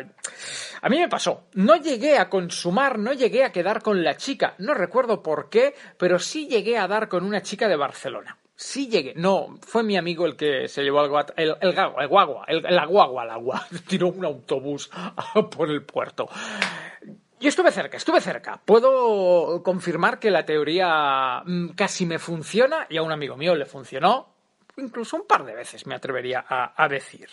a 0.81 0.89
mí 0.89 0.97
me 0.97 1.07
pasó. 1.07 1.43
No 1.53 1.75
llegué 1.75 2.17
a 2.17 2.29
consumar, 2.29 2.97
no 2.97 3.13
llegué 3.13 3.43
a 3.43 3.51
quedar 3.51 3.81
con 3.81 4.03
la 4.03 4.17
chica. 4.17 4.55
No 4.57 4.73
recuerdo 4.73 5.21
por 5.21 5.49
qué, 5.49 5.75
pero 5.97 6.19
sí 6.19 6.47
llegué 6.47 6.77
a 6.77 6.87
dar 6.87 7.07
con 7.07 7.23
una 7.23 7.41
chica 7.41 7.67
de 7.67 7.75
Barcelona. 7.75 8.37
Sí 8.55 8.87
llegué. 8.87 9.13
No, 9.15 9.59
fue 9.61 9.83
mi 9.83 9.97
amigo 9.97 10.25
el 10.25 10.35
que 10.35 10.67
se 10.67 10.81
llevó 10.81 11.05
el, 11.05 11.11
el, 11.37 11.55
el, 11.61 11.77
el 11.99 12.07
guagua, 12.07 12.45
el, 12.47 12.63
la 12.63 12.85
guagua 12.85 13.21
al 13.21 13.29
agua. 13.29 13.67
Tiró 13.87 14.07
un 14.07 14.25
autobús 14.25 14.89
por 15.55 15.69
el 15.69 15.83
puerto. 15.83 16.27
Yo 17.39 17.49
estuve 17.49 17.71
cerca, 17.71 17.97
estuve 17.97 18.19
cerca. 18.19 18.59
Puedo 18.63 19.61
confirmar 19.63 20.19
que 20.19 20.31
la 20.31 20.45
teoría 20.45 21.43
mm, 21.45 21.69
casi 21.69 22.05
me 22.05 22.17
funciona 22.17 22.87
y 22.89 22.97
a 22.97 23.03
un 23.03 23.11
amigo 23.11 23.37
mío 23.37 23.55
le 23.55 23.65
funcionó 23.65 24.33
incluso 24.77 25.17
un 25.17 25.25
par 25.25 25.43
de 25.43 25.55
veces, 25.55 25.87
me 25.87 25.95
atrevería 25.95 26.45
a, 26.47 26.87
decir. 26.87 27.29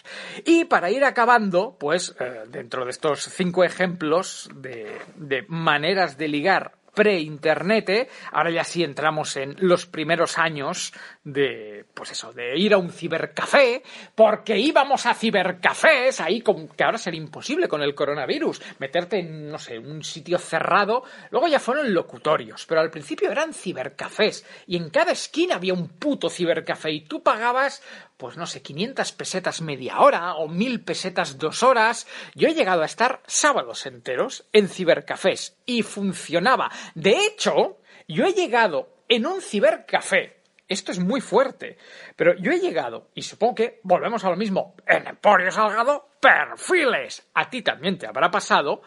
Y 0.47 0.65
para 0.65 0.91
ir 0.91 1.05
acabando, 1.05 1.77
pues 1.79 2.17
eh, 2.19 2.45
dentro 2.49 2.85
de 2.87 2.91
estos 2.91 3.25
cinco 3.25 3.65
ejemplos 3.65 4.49
de, 4.55 4.99
de 5.17 5.45
maneras 5.49 6.17
de 6.17 6.29
ligar 6.29 6.73
pre-internet, 6.95 8.11
ahora 8.33 8.51
ya 8.51 8.65
sí 8.65 8.83
entramos 8.83 9.37
en 9.37 9.57
los 9.59 9.87
primeros 9.87 10.39
años 10.39 10.93
de, 11.25 11.87
pues 11.95 12.13
eso, 12.13 12.33
de 12.33 12.57
ir 12.59 12.75
a 12.75 12.79
un 12.79 12.91
cibercafé, 12.91 13.83
porque 14.15 14.59
íbamos 14.59 15.07
a 15.07 15.15
cibercafés, 15.15 16.21
ahí 16.21 16.43
con, 16.43 16.69
que 16.69 16.85
ahora 16.85 16.99
sería 16.99 17.21
imposible 17.21 17.67
con 17.67 17.83
el 17.83 17.95
coronavirus, 17.95 18.61
meterte 18.79 19.19
en, 19.19 19.51
no 19.51 19.59
sé, 19.59 19.79
un 19.79 20.05
sitio 20.05 20.39
cerrado, 20.39 21.03
luego 21.31 21.49
ya 21.49 21.59
fueron 21.59 21.93
locutorios, 21.95 22.67
pero 22.67 22.81
al 22.81 22.91
principio 22.91 23.31
eran 23.31 23.55
cibercafés, 23.55 24.45
y 24.67 24.77
en 24.77 24.91
cada 24.91 25.13
esquina 25.13 25.57
había 25.57 25.75
un 25.75 25.89
puto 25.89 26.29
cibercafé, 26.29 26.91
y 26.93 27.01
tú 27.03 27.23
pagabas 27.23 27.83
pues 28.17 28.37
no 28.37 28.47
sé, 28.47 28.63
500 28.63 29.13
pesetas 29.13 29.61
media 29.61 30.01
hora 30.01 30.35
o 30.37 30.49
1000 30.49 30.85
pesetas 30.85 31.37
dos 31.37 31.63
horas. 31.63 32.07
Yo 32.35 32.49
he 32.49 32.55
llegado 32.55 32.83
a 32.83 32.87
estar 32.87 33.21
sábados 33.27 33.87
enteros 33.87 34.47
en 34.53 34.69
cibercafés 34.69 35.57
y 35.67 35.83
funcionaba. 35.83 36.71
De 36.95 37.11
hecho, 37.27 37.79
yo 38.07 38.25
he 38.25 38.33
llegado 38.33 38.89
en 39.09 39.27
un 39.27 39.43
cibercafé. 39.43 40.44
Esto 40.67 40.93
es 40.93 40.99
muy 40.99 41.21
fuerte, 41.21 41.77
pero 42.17 42.35
yo 42.37 42.51
he 42.51 42.59
llegado, 42.59 43.11
y 43.15 43.23
supongo 43.23 43.55
que 43.55 43.81
volvemos 43.83 44.25
a 44.25 44.31
lo 44.31 44.37
mismo, 44.37 44.75
en 44.87 45.07
Emporio 45.07 45.51
Salgado, 45.51 46.09
perfiles. 46.21 47.29
A 47.35 47.51
ti 47.51 47.61
también 47.61 47.99
te 47.99 48.07
habrá 48.07 48.31
pasado 48.31 48.81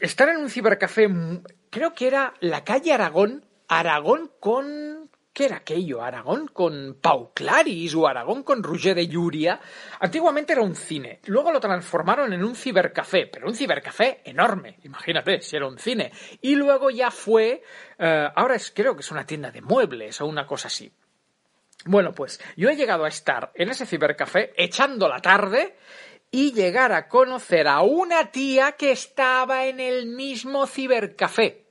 estar 0.00 0.28
en 0.28 0.36
un 0.36 0.50
cibercafé, 0.50 1.08
creo 1.70 1.94
que 1.94 2.06
era 2.06 2.34
la 2.40 2.62
calle 2.64 2.92
Aragón, 2.92 3.46
Aragón 3.68 4.30
con 4.38 5.01
¿Qué 5.32 5.46
era 5.46 5.56
aquello? 5.56 6.02
¿Aragón 6.02 6.48
con 6.48 6.98
Pau 7.00 7.32
Claris 7.32 7.94
o 7.94 8.06
Aragón 8.06 8.42
con 8.42 8.62
Roger 8.62 8.94
de 8.94 9.08
Llúria? 9.08 9.58
Antiguamente 10.00 10.52
era 10.52 10.60
un 10.60 10.76
cine, 10.76 11.20
luego 11.24 11.50
lo 11.50 11.58
transformaron 11.58 12.34
en 12.34 12.44
un 12.44 12.54
cibercafé, 12.54 13.28
pero 13.28 13.46
un 13.46 13.54
cibercafé 13.54 14.20
enorme, 14.24 14.76
imagínate 14.82 15.40
si 15.40 15.56
era 15.56 15.66
un 15.66 15.78
cine. 15.78 16.12
Y 16.42 16.54
luego 16.54 16.90
ya 16.90 17.10
fue, 17.10 17.62
eh, 17.98 18.28
ahora 18.34 18.56
es, 18.56 18.70
creo 18.72 18.94
que 18.94 19.00
es 19.00 19.10
una 19.10 19.24
tienda 19.24 19.50
de 19.50 19.62
muebles 19.62 20.20
o 20.20 20.26
una 20.26 20.46
cosa 20.46 20.68
así. 20.68 20.92
Bueno, 21.86 22.12
pues 22.12 22.38
yo 22.56 22.68
he 22.68 22.76
llegado 22.76 23.06
a 23.06 23.08
estar 23.08 23.52
en 23.54 23.70
ese 23.70 23.86
cibercafé 23.86 24.52
echando 24.56 25.08
la 25.08 25.20
tarde 25.20 25.76
y 26.30 26.52
llegar 26.52 26.92
a 26.92 27.08
conocer 27.08 27.68
a 27.68 27.80
una 27.80 28.30
tía 28.30 28.72
que 28.72 28.92
estaba 28.92 29.64
en 29.64 29.80
el 29.80 30.06
mismo 30.06 30.66
cibercafé. 30.66 31.61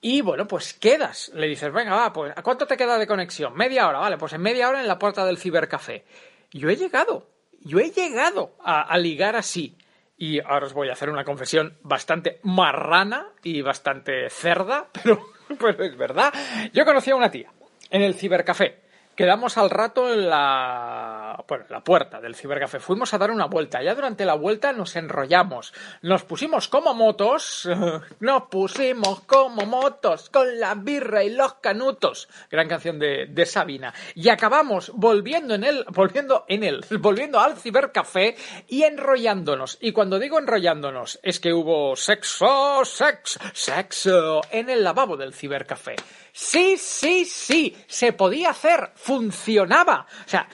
Y 0.00 0.20
bueno, 0.20 0.46
pues 0.46 0.74
quedas. 0.74 1.30
Le 1.34 1.48
dices, 1.48 1.72
venga, 1.72 1.94
va, 1.94 2.12
pues 2.12 2.32
¿a 2.36 2.42
cuánto 2.42 2.66
te 2.66 2.76
queda 2.76 2.98
de 2.98 3.06
conexión? 3.06 3.54
Media 3.54 3.88
hora, 3.88 3.98
vale, 3.98 4.16
pues 4.16 4.32
en 4.32 4.40
media 4.40 4.68
hora 4.68 4.80
en 4.80 4.88
la 4.88 4.98
puerta 4.98 5.24
del 5.24 5.38
cibercafé. 5.38 6.04
Yo 6.52 6.70
he 6.70 6.76
llegado, 6.76 7.28
yo 7.60 7.78
he 7.78 7.90
llegado 7.90 8.56
a, 8.62 8.96
ligar 8.98 9.36
así. 9.36 9.76
Y 10.16 10.40
ahora 10.40 10.66
os 10.66 10.72
voy 10.72 10.88
a 10.88 10.92
hacer 10.92 11.10
una 11.10 11.24
confesión 11.24 11.78
bastante 11.82 12.40
marrana 12.42 13.28
y 13.42 13.62
bastante 13.62 14.28
cerda, 14.30 14.88
pero, 15.02 15.20
pero 15.58 15.84
es 15.84 15.96
verdad. 15.96 16.32
Yo 16.72 16.84
conocí 16.84 17.10
a 17.10 17.16
una 17.16 17.30
tía 17.30 17.52
en 17.90 18.02
el 18.02 18.14
cibercafé 18.14 18.87
Quedamos 19.18 19.58
al 19.58 19.68
rato 19.68 20.12
en 20.12 20.28
la, 20.28 21.44
bueno, 21.48 21.64
la 21.70 21.82
puerta 21.82 22.20
del 22.20 22.36
cibercafé. 22.36 22.78
Fuimos 22.78 23.12
a 23.12 23.18
dar 23.18 23.32
una 23.32 23.46
vuelta. 23.46 23.82
Ya 23.82 23.96
durante 23.96 24.24
la 24.24 24.34
vuelta 24.34 24.72
nos 24.72 24.94
enrollamos. 24.94 25.74
Nos 26.02 26.22
pusimos 26.22 26.68
como 26.68 26.94
motos. 26.94 27.68
Nos 28.20 28.42
pusimos 28.44 29.22
como 29.22 29.66
motos 29.66 30.30
con 30.30 30.60
la 30.60 30.76
birra 30.76 31.24
y 31.24 31.30
los 31.30 31.54
canutos. 31.54 32.28
Gran 32.48 32.68
canción 32.68 33.00
de, 33.00 33.26
de 33.26 33.44
Sabina. 33.44 33.92
Y 34.14 34.28
acabamos 34.28 34.92
volviendo 34.94 35.56
en 35.56 35.64
él, 35.64 35.84
volviendo 35.88 36.44
en 36.46 36.62
él, 36.62 36.84
volviendo 37.00 37.40
al 37.40 37.56
cibercafé 37.56 38.36
y 38.68 38.84
enrollándonos. 38.84 39.78
Y 39.80 39.90
cuando 39.90 40.20
digo 40.20 40.38
enrollándonos, 40.38 41.18
es 41.24 41.40
que 41.40 41.52
hubo 41.52 41.96
sexo, 41.96 42.84
sexo, 42.84 43.40
sexo 43.52 44.42
en 44.52 44.70
el 44.70 44.84
lavabo 44.84 45.16
del 45.16 45.34
cibercafé. 45.34 45.96
Sí, 46.40 46.76
sí, 46.76 47.24
sí, 47.24 47.76
se 47.88 48.12
podía 48.12 48.50
hacer, 48.50 48.92
funcionaba. 49.08 50.06
O 50.26 50.28
sea, 50.28 50.46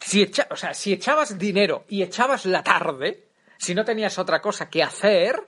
si, 0.00 0.28
o 0.50 0.56
sea, 0.56 0.74
si 0.74 0.92
echabas 0.92 1.38
dinero 1.38 1.84
y 1.88 2.02
echabas 2.02 2.44
la 2.44 2.64
tarde, 2.64 3.28
si 3.56 3.72
no 3.72 3.84
tenías 3.84 4.18
otra 4.18 4.42
cosa 4.42 4.68
que 4.68 4.82
hacer, 4.82 5.46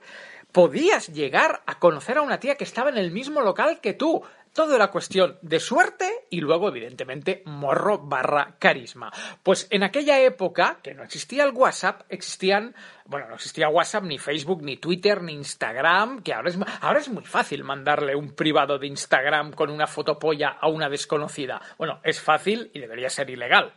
podías 0.53 1.09
llegar 1.09 1.61
a 1.65 1.77
conocer 1.77 2.17
a 2.17 2.21
una 2.21 2.39
tía 2.39 2.55
que 2.55 2.63
estaba 2.63 2.89
en 2.89 2.97
el 2.97 3.11
mismo 3.11 3.41
local 3.41 3.81
que 3.81 3.93
tú. 3.93 4.23
Todo 4.53 4.75
era 4.75 4.91
cuestión 4.91 5.37
de 5.41 5.59
suerte 5.59 6.22
y 6.33 6.41
luego, 6.41 6.67
evidentemente, 6.67 7.43
morro 7.45 7.99
barra 7.99 8.55
carisma. 8.57 9.11
Pues 9.43 9.67
en 9.69 9.83
aquella 9.83 10.19
época, 10.19 10.79
que 10.81 10.95
no 10.95 11.03
existía 11.03 11.43
el 11.43 11.51
WhatsApp, 11.51 12.01
existían, 12.09 12.73
bueno, 13.05 13.27
no 13.27 13.35
existía 13.35 13.69
WhatsApp, 13.69 14.03
ni 14.05 14.17
Facebook, 14.17 14.63
ni 14.63 14.77
Twitter, 14.77 15.21
ni 15.21 15.33
Instagram, 15.33 16.23
que 16.23 16.33
ahora 16.33 16.49
es, 16.49 16.57
ahora 16.81 16.99
es 16.99 17.09
muy 17.09 17.23
fácil 17.23 17.63
mandarle 17.63 18.15
un 18.15 18.31
privado 18.31 18.79
de 18.79 18.87
Instagram 18.87 19.51
con 19.51 19.69
una 19.69 19.85
fotopolla 19.85 20.57
a 20.59 20.69
una 20.69 20.89
desconocida. 20.89 21.61
Bueno, 21.77 21.99
es 22.03 22.19
fácil 22.19 22.71
y 22.73 22.79
debería 22.79 23.11
ser 23.11 23.29
ilegal. 23.29 23.71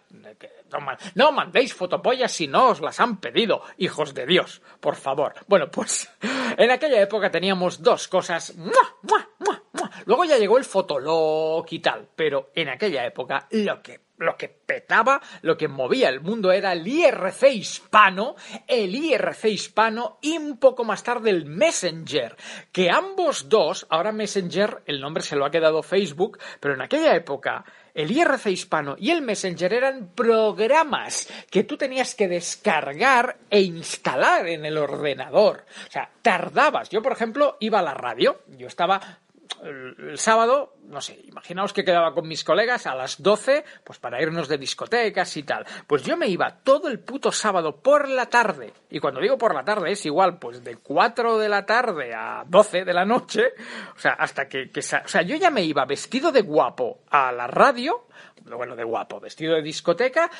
No, 1.14 1.32
mandéis 1.32 1.74
fotopollas 1.74 2.32
si 2.32 2.48
no 2.48 2.70
os 2.70 2.80
las 2.80 3.00
han 3.00 3.20
pedido, 3.20 3.60
hijos 3.76 4.14
de 4.14 4.24
Dios, 4.24 4.62
por 4.80 4.96
favor. 4.96 5.34
Bueno, 5.46 5.70
pues 5.70 6.10
en 6.56 6.70
aquella 6.70 7.02
época 7.02 7.30
teníamos 7.30 7.82
dos 7.82 8.08
cosas. 8.08 8.54
Luego 10.06 10.24
ya 10.24 10.38
llegó 10.38 10.58
el 10.58 10.64
fotolog 10.64 11.66
y 11.70 11.78
tal, 11.80 12.08
pero 12.14 12.45
en 12.54 12.68
aquella 12.68 13.04
época 13.06 13.46
lo 13.50 13.82
que 13.82 14.06
lo 14.18 14.36
que 14.36 14.48
petaba, 14.48 15.20
lo 15.42 15.56
que 15.56 15.68
movía 15.68 16.08
el 16.08 16.20
mundo 16.20 16.52
era 16.52 16.72
el 16.72 16.86
IRC 16.86 17.50
hispano, 17.52 18.36
el 18.66 18.94
IRC 18.94 19.44
hispano 19.46 20.18
y 20.22 20.36
un 20.36 20.58
poco 20.58 20.84
más 20.84 21.02
tarde 21.02 21.30
el 21.30 21.44
Messenger, 21.44 22.36
que 22.72 22.90
ambos 22.90 23.48
dos, 23.48 23.86
ahora 23.90 24.12
Messenger, 24.12 24.82
el 24.86 25.00
nombre 25.00 25.22
se 25.22 25.36
lo 25.36 25.44
ha 25.44 25.50
quedado 25.50 25.82
Facebook, 25.82 26.38
pero 26.60 26.74
en 26.74 26.82
aquella 26.82 27.14
época 27.14 27.64
el 27.94 28.10
IRC 28.10 28.46
hispano 28.48 28.96
y 28.98 29.10
el 29.10 29.22
Messenger 29.22 29.72
eran 29.72 30.12
programas 30.14 31.28
que 31.50 31.64
tú 31.64 31.76
tenías 31.76 32.14
que 32.14 32.28
descargar 32.28 33.38
e 33.50 33.60
instalar 33.62 34.46
en 34.48 34.66
el 34.66 34.76
ordenador. 34.76 35.64
O 35.88 35.90
sea, 35.90 36.10
tardabas. 36.20 36.90
Yo, 36.90 37.00
por 37.02 37.12
ejemplo, 37.12 37.56
iba 37.60 37.78
a 37.78 37.82
la 37.82 37.94
radio, 37.94 38.42
yo 38.48 38.66
estaba 38.66 39.20
el, 39.62 40.18
sábado, 40.18 40.74
no 40.84 41.00
sé, 41.00 41.20
imaginaos 41.24 41.72
que 41.72 41.84
quedaba 41.84 42.14
con 42.14 42.26
mis 42.28 42.44
colegas 42.44 42.86
a 42.86 42.94
las 42.94 43.22
12, 43.22 43.64
pues 43.84 43.98
para 43.98 44.20
irnos 44.20 44.48
de 44.48 44.58
discotecas 44.58 45.36
y 45.36 45.42
tal. 45.42 45.64
Pues 45.86 46.02
yo 46.02 46.16
me 46.16 46.28
iba 46.28 46.58
todo 46.62 46.88
el 46.88 47.00
puto 47.00 47.32
sábado 47.32 47.76
por 47.76 48.08
la 48.08 48.26
tarde, 48.26 48.72
y 48.90 49.00
cuando 49.00 49.20
digo 49.20 49.38
por 49.38 49.54
la 49.54 49.64
tarde 49.64 49.92
es 49.92 50.06
igual, 50.06 50.38
pues 50.38 50.62
de 50.62 50.76
4 50.76 51.38
de 51.38 51.48
la 51.48 51.64
tarde 51.66 52.14
a 52.14 52.44
12 52.46 52.84
de 52.84 52.94
la 52.94 53.04
noche, 53.04 53.52
o 53.94 53.98
sea, 53.98 54.12
hasta 54.12 54.48
que, 54.48 54.70
o 54.74 54.82
sea, 55.08 55.22
yo 55.22 55.36
ya 55.36 55.50
me 55.50 55.62
iba 55.62 55.84
vestido 55.84 56.32
de 56.32 56.42
guapo 56.42 57.00
a 57.10 57.32
la 57.32 57.46
radio, 57.46 58.06
bueno, 58.44 58.76
de 58.76 58.84
guapo, 58.84 59.20
vestido 59.20 59.54
de 59.54 59.62
discoteca, 59.62 60.30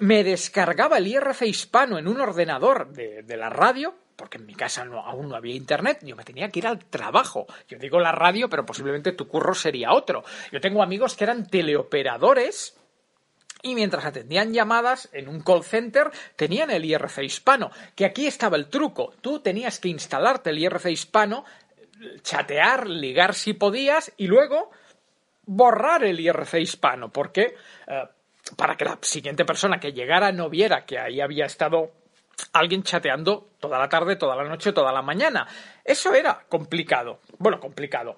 me 0.00 0.24
descargaba 0.24 0.98
el 0.98 1.06
IRC 1.06 1.42
hispano 1.42 1.98
en 1.98 2.08
un 2.08 2.20
ordenador 2.20 2.92
de, 2.92 3.22
de 3.22 3.36
la 3.36 3.50
radio, 3.50 3.94
porque 4.20 4.36
en 4.36 4.44
mi 4.44 4.54
casa 4.54 4.86
aún 5.06 5.30
no 5.30 5.34
había 5.34 5.54
internet, 5.54 6.00
yo 6.02 6.14
me 6.14 6.24
tenía 6.24 6.50
que 6.50 6.58
ir 6.58 6.66
al 6.66 6.84
trabajo. 6.84 7.46
Yo 7.66 7.78
digo 7.78 7.98
la 8.00 8.12
radio, 8.12 8.50
pero 8.50 8.66
posiblemente 8.66 9.12
tu 9.12 9.26
curro 9.26 9.54
sería 9.54 9.94
otro. 9.94 10.24
Yo 10.52 10.60
tengo 10.60 10.82
amigos 10.82 11.16
que 11.16 11.24
eran 11.24 11.46
teleoperadores 11.46 12.78
y 13.62 13.74
mientras 13.74 14.04
atendían 14.04 14.52
llamadas 14.52 15.08
en 15.14 15.26
un 15.26 15.40
call 15.40 15.64
center 15.64 16.10
tenían 16.36 16.70
el 16.70 16.84
IRC 16.84 17.22
hispano, 17.22 17.70
que 17.94 18.04
aquí 18.04 18.26
estaba 18.26 18.58
el 18.58 18.68
truco. 18.68 19.14
Tú 19.22 19.40
tenías 19.40 19.78
que 19.80 19.88
instalarte 19.88 20.50
el 20.50 20.58
IRC 20.58 20.90
hispano, 20.90 21.46
chatear, 22.20 22.90
ligar 22.90 23.32
si 23.32 23.54
podías 23.54 24.12
y 24.18 24.26
luego 24.26 24.70
borrar 25.46 26.04
el 26.04 26.20
IRC 26.20 26.60
hispano, 26.60 27.10
porque 27.10 27.54
eh, 27.86 28.04
para 28.54 28.76
que 28.76 28.84
la 28.84 28.98
siguiente 29.00 29.46
persona 29.46 29.80
que 29.80 29.94
llegara 29.94 30.30
no 30.30 30.50
viera 30.50 30.84
que 30.84 30.98
ahí 30.98 31.22
había 31.22 31.46
estado 31.46 31.99
alguien 32.52 32.82
chateando 32.82 33.50
toda 33.58 33.78
la 33.78 33.88
tarde, 33.88 34.16
toda 34.16 34.36
la 34.36 34.44
noche, 34.44 34.72
toda 34.72 34.92
la 34.92 35.02
mañana. 35.02 35.46
Eso 35.84 36.14
era 36.14 36.44
complicado. 36.48 37.20
Bueno, 37.38 37.60
complicado. 37.60 38.16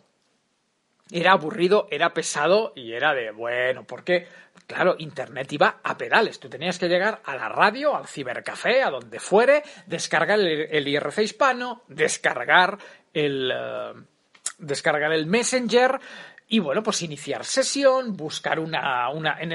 Era 1.11 1.33
aburrido, 1.33 1.89
era 1.91 2.15
pesado 2.15 2.73
y 2.75 2.93
era 2.93 3.13
de, 3.15 3.33
bueno, 3.33 3.85
porque, 3.85 4.27
claro, 4.67 4.97
Internet 4.99 5.53
iba 5.53 5.81
a 5.83 5.99
pedales. 5.99 6.41
Tú 6.41 6.49
tenías 6.49 6.79
que 6.79 6.89
llegar 6.89 7.21
a 7.25 7.37
la 7.37 7.49
radio, 7.49 7.95
al 7.95 8.07
cibercafé, 8.07 8.83
a 8.83 8.91
donde 8.91 9.21
fuere, 9.21 9.63
descargar 9.87 10.41
el, 10.41 10.89
IRC 10.89 11.19
hispano, 11.19 11.83
descargar 11.89 12.79
el... 13.13 13.53
Eh, 13.55 13.93
descargar 14.59 15.13
el 15.13 15.27
Messenger, 15.27 15.99
y 16.53 16.59
bueno, 16.59 16.83
pues 16.83 17.01
iniciar 17.01 17.47
sesión, 17.47 18.15
buscar 18.15 18.61
una, 18.61 19.09
una 19.09 19.39
en, 19.41 19.53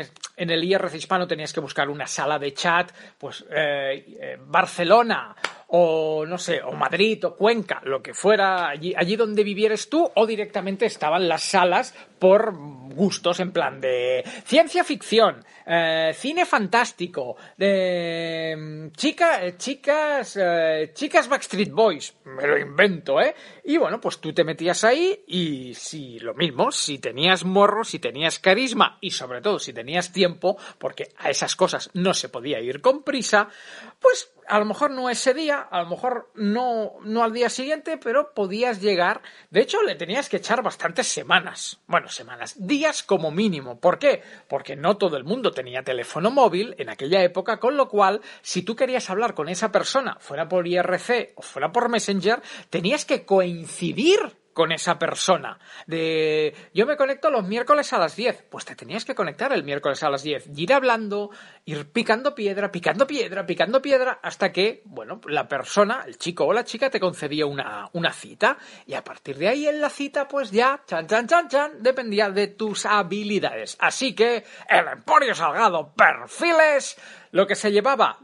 el, 0.50 0.64
IRC 0.64 0.96
hispano 0.96 1.28
tenías 1.28 1.54
que 1.54 1.60
buscar 1.60 1.90
una 1.90 2.08
sala 2.08 2.40
de 2.40 2.56
chat, 2.56 2.92
pues 3.20 3.46
eh, 3.52 4.18
eh, 4.20 4.38
Barcelona 4.44 5.36
o 5.68 6.26
no 6.26 6.40
sé, 6.40 6.60
o 6.64 6.72
Madrid 6.72 7.24
o 7.26 7.36
Cuenca, 7.36 7.82
lo 7.84 8.02
que 8.02 8.16
fuera, 8.16 8.68
allí, 8.68 8.96
allí 8.98 9.16
donde 9.16 9.44
vivieres 9.44 9.90
tú, 9.90 10.10
o 10.16 10.26
directamente 10.26 10.88
estaban 10.88 11.28
las 11.28 11.44
salas 11.44 11.94
por 12.18 12.56
gustos 12.98 13.40
en 13.40 13.54
plan 13.54 13.80
de 13.80 14.26
ciencia 14.44 14.84
ficción, 14.84 15.46
eh, 15.66 16.12
cine 16.14 16.46
fantástico, 16.46 17.38
de 17.56 18.56
mm, 18.58 18.92
chica, 18.92 19.46
eh, 19.46 19.56
chicas, 19.56 20.38
eh, 20.42 20.92
chicas 20.94 21.30
Backstreet 21.30 21.72
Boys, 21.72 22.16
me 22.26 22.46
lo 22.46 22.58
invento, 22.58 23.22
¿eh? 23.22 23.36
Y 23.64 23.78
bueno, 23.78 24.02
pues 24.02 24.20
tú 24.20 24.34
te 24.34 24.44
metías 24.44 24.84
ahí 24.84 25.24
y 25.28 25.74
si 25.76 26.20
lo 26.20 26.34
mismo, 26.34 26.72
si 26.72 26.98
tenías 26.98 27.46
morro, 27.46 27.84
si 27.84 28.00
tenías 28.00 28.40
carisma 28.40 28.98
y 29.00 29.12
sobre 29.12 29.42
todo 29.42 29.60
si 29.60 29.72
tenías 29.72 30.12
tiempo, 30.12 30.58
porque 30.80 31.14
a 31.18 31.30
esas 31.30 31.56
cosas 31.56 31.90
no 31.94 32.14
se 32.14 32.30
podía 32.30 32.60
ir 32.60 32.82
con 32.82 33.04
prisa, 33.04 33.48
pues 34.00 34.34
a 34.48 34.60
lo 34.60 34.66
mejor 34.66 34.92
no 34.92 35.10
ese 35.10 35.34
día, 35.34 35.60
a 35.60 35.82
lo 35.82 35.90
mejor 35.90 36.32
no, 36.36 36.94
no 37.04 37.24
al 37.24 37.34
día 37.34 37.50
siguiente, 37.50 37.98
pero 37.98 38.34
podías 38.34 38.82
llegar. 38.82 39.22
De 39.50 39.62
hecho, 39.62 39.84
le 39.84 39.96
tenías 39.96 40.30
que 40.30 40.38
echar 40.38 40.64
bastantes 40.64 41.08
semanas. 41.08 41.80
Bueno, 41.86 42.08
semanas, 42.08 42.56
días 42.58 42.87
como 43.04 43.32
mínimo. 43.32 43.80
¿Por 43.80 44.00
qué? 44.00 44.22
Porque 44.48 44.76
no 44.76 44.98
todo 44.98 45.18
el 45.18 45.24
mundo 45.24 45.52
tenía 45.52 45.84
teléfono 45.84 46.32
móvil 46.32 46.76
en 46.78 46.90
aquella 46.90 47.24
época, 47.24 47.60
con 47.60 47.78
lo 47.78 47.88
cual, 47.90 48.22
si 48.42 48.62
tú 48.62 48.76
querías 48.76 49.10
hablar 49.10 49.34
con 49.34 49.50
esa 49.50 49.72
persona, 49.72 50.18
fuera 50.20 50.48
por 50.48 50.68
IRC 50.68 51.34
o 51.36 51.42
fuera 51.42 51.72
por 51.72 51.90
Messenger, 51.90 52.42
tenías 52.70 53.06
que 53.06 53.26
coincidir 53.26 54.20
con 54.58 54.72
esa 54.72 54.98
persona. 54.98 55.60
De 55.86 56.52
yo 56.74 56.88
me 56.88 56.98
conecto 56.98 57.30
los 57.30 57.48
miércoles 57.48 57.94
a 57.94 58.00
las 58.00 58.16
10. 58.16 58.46
Pues 58.50 58.66
te 58.66 58.76
tenías 58.76 59.06
que 59.06 59.14
conectar 59.14 59.54
el 59.54 59.64
miércoles 59.64 60.02
a 60.02 60.10
las 60.10 60.24
10. 60.24 60.48
Y 60.56 60.64
ir 60.64 60.74
hablando, 60.74 61.30
ir 61.66 61.92
picando 61.92 62.34
piedra, 62.34 62.72
picando 62.72 63.06
piedra, 63.06 63.46
picando 63.46 63.84
piedra, 63.84 64.20
hasta 64.24 64.52
que, 64.52 64.82
bueno, 64.86 65.22
la 65.28 65.48
persona, 65.48 66.06
el 66.08 66.18
chico 66.18 66.46
o 66.46 66.54
la 66.54 66.64
chica, 66.64 66.90
te 66.90 67.00
concedía 67.00 67.46
una, 67.46 67.88
una 67.94 68.12
cita. 68.12 68.58
Y 68.88 68.96
a 68.96 69.04
partir 69.04 69.38
de 69.38 69.48
ahí 69.48 69.68
en 69.68 69.80
la 69.80 69.92
cita, 69.92 70.28
pues 70.28 70.50
ya, 70.50 70.82
chan, 70.88 71.06
chan, 71.06 71.28
chan, 71.28 71.48
chan, 71.50 71.72
dependía 71.84 72.32
de 72.32 72.48
tus 72.48 72.88
habilidades. 72.88 73.78
Así 73.80 74.16
que 74.16 74.44
el 74.68 74.88
Emporio 74.88 75.36
Salgado 75.36 75.94
Perfiles, 75.94 76.98
lo 77.30 77.46
que 77.46 77.54
se 77.54 77.72
llevaba 77.72 78.18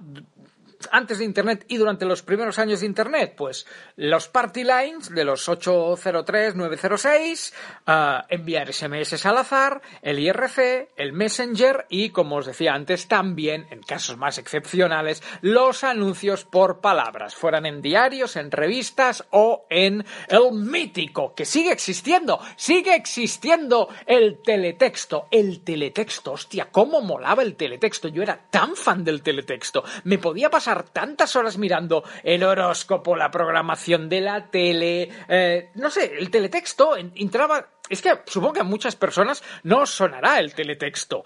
antes 0.92 1.20
de 1.20 1.26
Internet 1.26 1.66
y 1.68 1.78
durante 1.78 2.06
los 2.06 2.24
primeros 2.24 2.60
años 2.60 2.82
de 2.82 2.86
Internet? 2.86 3.34
Pues 3.38 3.66
los 3.96 4.28
party 4.28 4.64
lines 4.64 5.10
de 5.10 5.24
los 5.24 5.48
803-906, 5.48 7.54
ah, 7.88 8.26
enviar 8.30 8.74
SMS 8.74 9.26
al 9.26 9.38
azar, 9.38 9.82
el 10.02 10.20
IRC, 10.20 10.90
el 10.96 11.14
Messenger 11.14 11.86
y, 11.90 12.10
como 12.10 12.38
os 12.38 12.46
decía 12.46 12.74
antes, 12.74 13.08
también, 13.08 13.68
en 13.70 13.82
casos 13.82 14.18
más 14.18 14.38
excepcionales, 14.38 15.24
los 15.42 15.84
anuncios 15.84 16.46
por 16.46 16.82
palabras, 16.82 17.36
fueran 17.36 17.66
en 17.66 17.82
diarios, 17.82 18.36
en 18.36 18.52
revistas 18.52 19.26
o 19.32 19.66
en 19.70 20.06
el 20.28 20.52
mítico, 20.54 21.34
que 21.36 21.46
sigue 21.46 21.72
existiendo, 21.72 22.40
sigue 22.56 22.96
existiendo 22.96 23.90
el 24.06 24.42
teletexto. 24.42 25.28
El 25.32 25.64
teletexto, 25.64 26.34
hostia, 26.34 26.70
cómo 26.72 27.02
molaba 27.02 27.44
el 27.44 27.56
teletexto. 27.56 28.08
Yo 28.08 28.24
era 28.24 28.48
tan 28.50 28.76
fan 28.76 29.04
del 29.04 29.22
teletexto. 29.22 29.84
Me 30.04 30.18
podía 30.18 30.50
pasar 30.50 30.73
tantas 30.82 31.36
horas 31.36 31.60
mirando 31.60 32.04
el 32.24 32.44
horóscopo, 32.44 33.16
la 33.16 33.30
programación 33.30 34.10
de 34.10 34.22
la 34.22 34.50
tele, 34.50 35.10
eh, 35.28 35.70
no 35.76 35.92
sé, 35.92 36.14
el 36.18 36.32
teletexto 36.32 36.96
entraba 36.98 37.68
es 37.90 38.02
que 38.02 38.12
supongo 38.26 38.54
que 38.54 38.60
a 38.62 38.64
muchas 38.64 38.96
personas 38.96 39.44
no 39.64 39.82
os 39.82 39.90
sonará 39.90 40.40
el 40.40 40.54
teletexto, 40.54 41.24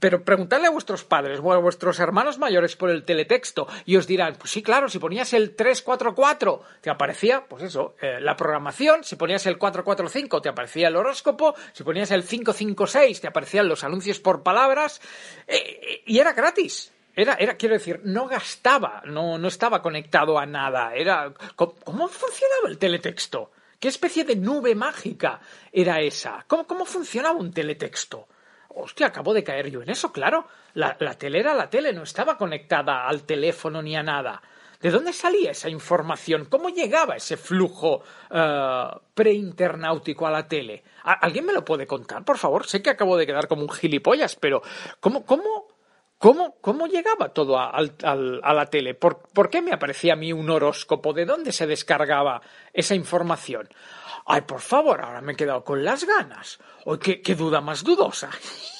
pero 0.00 0.24
preguntadle 0.24 0.66
a 0.66 0.70
vuestros 0.70 1.04
padres 1.04 1.38
o 1.40 1.52
a 1.52 1.58
vuestros 1.58 2.00
hermanos 2.00 2.38
mayores 2.38 2.74
por 2.74 2.90
el 2.90 3.04
teletexto 3.04 3.68
y 3.84 3.96
os 3.96 4.08
dirán, 4.08 4.34
pues 4.36 4.50
sí, 4.50 4.62
claro, 4.62 4.88
si 4.88 4.98
ponías 4.98 5.32
el 5.32 5.54
344 5.54 6.60
te 6.80 6.90
aparecía, 6.90 7.46
pues 7.48 7.62
eso, 7.62 7.94
eh, 8.02 8.18
la 8.20 8.36
programación, 8.36 9.04
si 9.04 9.14
ponías 9.14 9.46
el 9.46 9.58
445 9.58 10.42
te 10.42 10.48
aparecía 10.48 10.88
el 10.88 10.96
horóscopo, 10.96 11.54
si 11.72 11.84
ponías 11.84 12.10
el 12.10 12.24
556 12.24 13.20
te 13.20 13.28
aparecían 13.28 13.68
los 13.68 13.84
anuncios 13.84 14.18
por 14.18 14.42
palabras 14.42 15.00
eh, 15.46 16.02
y 16.04 16.18
era 16.18 16.32
gratis. 16.32 16.92
Era, 17.14 17.34
era, 17.34 17.56
quiero 17.56 17.74
decir, 17.74 18.00
no 18.04 18.26
gastaba, 18.26 19.02
no, 19.04 19.38
no 19.38 19.48
estaba 19.48 19.82
conectado 19.82 20.38
a 20.38 20.46
nada. 20.46 20.94
Era. 20.94 21.32
¿cómo, 21.56 22.08
funcionaba 22.08 22.68
el 22.68 22.78
teletexto? 22.78 23.50
¿Qué 23.78 23.88
especie 23.88 24.24
de 24.24 24.36
nube 24.36 24.74
mágica 24.74 25.40
era 25.72 26.00
esa? 26.00 26.44
¿Cómo, 26.46 26.66
cómo 26.66 26.84
funcionaba 26.84 27.38
un 27.38 27.52
teletexto? 27.52 28.28
Hostia, 28.68 29.08
acabo 29.08 29.34
de 29.34 29.44
caer 29.44 29.70
yo 29.70 29.82
en 29.82 29.90
eso, 29.90 30.12
claro. 30.12 30.46
La, 30.74 30.96
la 31.00 31.14
tele 31.14 31.40
era 31.40 31.54
la 31.54 31.68
tele, 31.68 31.92
no 31.92 32.04
estaba 32.04 32.38
conectada 32.38 33.06
al 33.06 33.24
teléfono 33.24 33.82
ni 33.82 33.94
a 33.96 34.02
nada. 34.02 34.40
¿De 34.82 34.90
dónde 34.90 35.12
salía 35.12 35.52
esa 35.52 35.68
información? 35.68 36.46
¿Cómo 36.46 36.68
llegaba 36.68 37.14
ese 37.14 37.36
flujo 37.36 38.02
eh, 38.28 38.84
preinternáutico 39.14 40.26
a 40.26 40.30
la 40.32 40.48
tele? 40.48 40.82
¿Alguien 41.04 41.46
me 41.46 41.52
lo 41.52 41.64
puede 41.64 41.86
contar, 41.86 42.24
por 42.24 42.36
favor? 42.36 42.66
Sé 42.66 42.82
que 42.82 42.90
acabo 42.90 43.16
de 43.16 43.24
quedar 43.24 43.46
como 43.46 43.62
un 43.62 43.70
gilipollas, 43.70 44.34
pero 44.34 44.60
¿cómo, 44.98 45.24
cómo, 45.24 45.68
cómo, 46.22 46.54
cómo 46.60 46.86
llegaba 46.86 47.30
todo 47.30 47.58
a, 47.58 47.82
la 47.82 48.66
tele? 48.66 48.94
¿Por, 48.94 49.22
¿Por 49.34 49.50
qué 49.50 49.60
me 49.60 49.72
aparecía 49.72 50.12
a 50.12 50.16
mí 50.16 50.32
un 50.32 50.48
horóscopo? 50.50 51.12
¿De 51.12 51.24
dónde 51.24 51.50
se 51.50 51.66
descargaba 51.66 52.40
esa 52.72 52.94
información? 52.94 53.68
Ay, 54.24 54.42
por 54.42 54.60
favor, 54.60 55.02
ahora 55.02 55.20
me 55.20 55.32
he 55.32 55.36
quedado 55.36 55.64
con 55.64 55.84
las 55.84 56.04
ganas. 56.04 56.60
Qué, 57.00 57.34
duda 57.34 57.60
más 57.60 57.82
dudosa. 57.82 58.30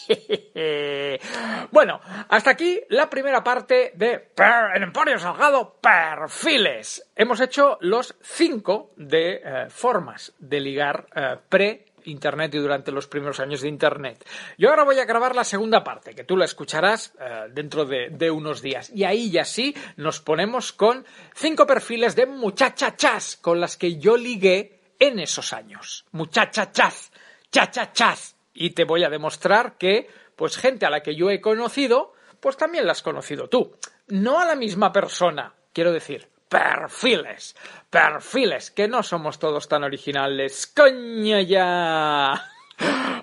bueno, 1.72 2.00
hasta 2.28 2.50
aquí 2.50 2.80
la 2.90 3.10
primera 3.10 3.42
parte 3.42 3.90
de 3.96 4.30
el 4.76 4.82
Emporio 4.84 5.18
Salgado 5.18 5.80
Perfiles. 5.80 7.10
Hemos 7.16 7.40
hecho 7.40 7.76
los 7.80 8.14
cinco 8.22 8.92
de 8.96 9.42
eh, 9.44 9.66
formas 9.68 10.32
de 10.38 10.60
ligar 10.60 11.06
eh, 11.16 11.38
pre 11.48 11.91
Internet 12.04 12.54
y 12.54 12.58
durante 12.58 12.92
los 12.92 13.06
primeros 13.06 13.40
años 13.40 13.60
de 13.60 13.68
Internet. 13.68 14.28
Yo 14.58 14.70
ahora 14.70 14.84
voy 14.84 14.98
a 14.98 15.04
grabar 15.04 15.34
la 15.34 15.44
segunda 15.44 15.82
parte, 15.82 16.14
que 16.14 16.24
tú 16.24 16.36
la 16.36 16.44
escucharás 16.44 17.14
eh, 17.20 17.48
dentro 17.52 17.84
de, 17.84 18.10
de, 18.10 18.30
unos 18.30 18.62
días. 18.62 18.90
Y 18.94 19.04
ahí 19.04 19.30
ya 19.30 19.44
sí 19.44 19.74
nos 19.96 20.20
ponemos 20.20 20.72
con 20.72 21.04
cinco 21.34 21.66
perfiles 21.66 22.16
de 22.16 22.26
muchachachas 22.26 23.36
con 23.36 23.60
las 23.60 23.76
que 23.76 23.98
yo 23.98 24.16
ligué 24.16 24.80
en 24.98 25.18
esos 25.18 25.52
años. 25.52 26.04
Muchachachas, 26.12 27.12
chachachas 27.50 28.36
y 28.54 28.70
te 28.70 28.84
voy 28.84 29.04
a 29.04 29.10
demostrar 29.10 29.76
que, 29.78 30.08
pues 30.36 30.56
gente 30.56 30.86
a 30.86 30.90
la 30.90 31.02
que 31.02 31.14
yo 31.14 31.30
he 31.30 31.40
conocido, 31.40 32.12
pues 32.40 32.56
también 32.56 32.86
la 32.86 32.92
has 32.92 33.02
conocido 33.02 33.48
tú. 33.48 33.76
No 34.08 34.38
a 34.38 34.44
la 34.44 34.56
misma 34.56 34.92
persona, 34.92 35.54
quiero 35.72 35.92
decir, 35.92 36.28
perfiles, 36.52 37.56
perfiles, 37.88 38.70
que 38.70 38.86
no 38.86 39.02
somos 39.02 39.38
todos 39.38 39.66
tan 39.68 39.84
originales. 39.84 40.70
¡Coño 40.76 41.40
ya! 41.40 42.44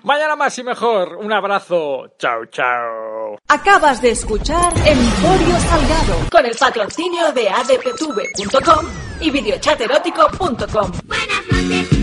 Mañana 0.02 0.34
más 0.34 0.58
y 0.58 0.64
mejor. 0.64 1.16
Un 1.16 1.32
abrazo. 1.32 2.14
Chao, 2.18 2.46
chao. 2.46 3.38
Acabas 3.48 4.02
de 4.02 4.10
escuchar 4.10 4.72
Emporio 4.84 5.60
Salgado 5.60 6.14
con 6.30 6.46
el 6.46 6.56
patrocinio 6.56 7.32
de 7.32 7.48
adptv.com 7.48 8.86
y 9.20 9.30
videochaterótico.com. 9.30 10.92
Buenas 11.06 11.46
noches. 11.52 11.99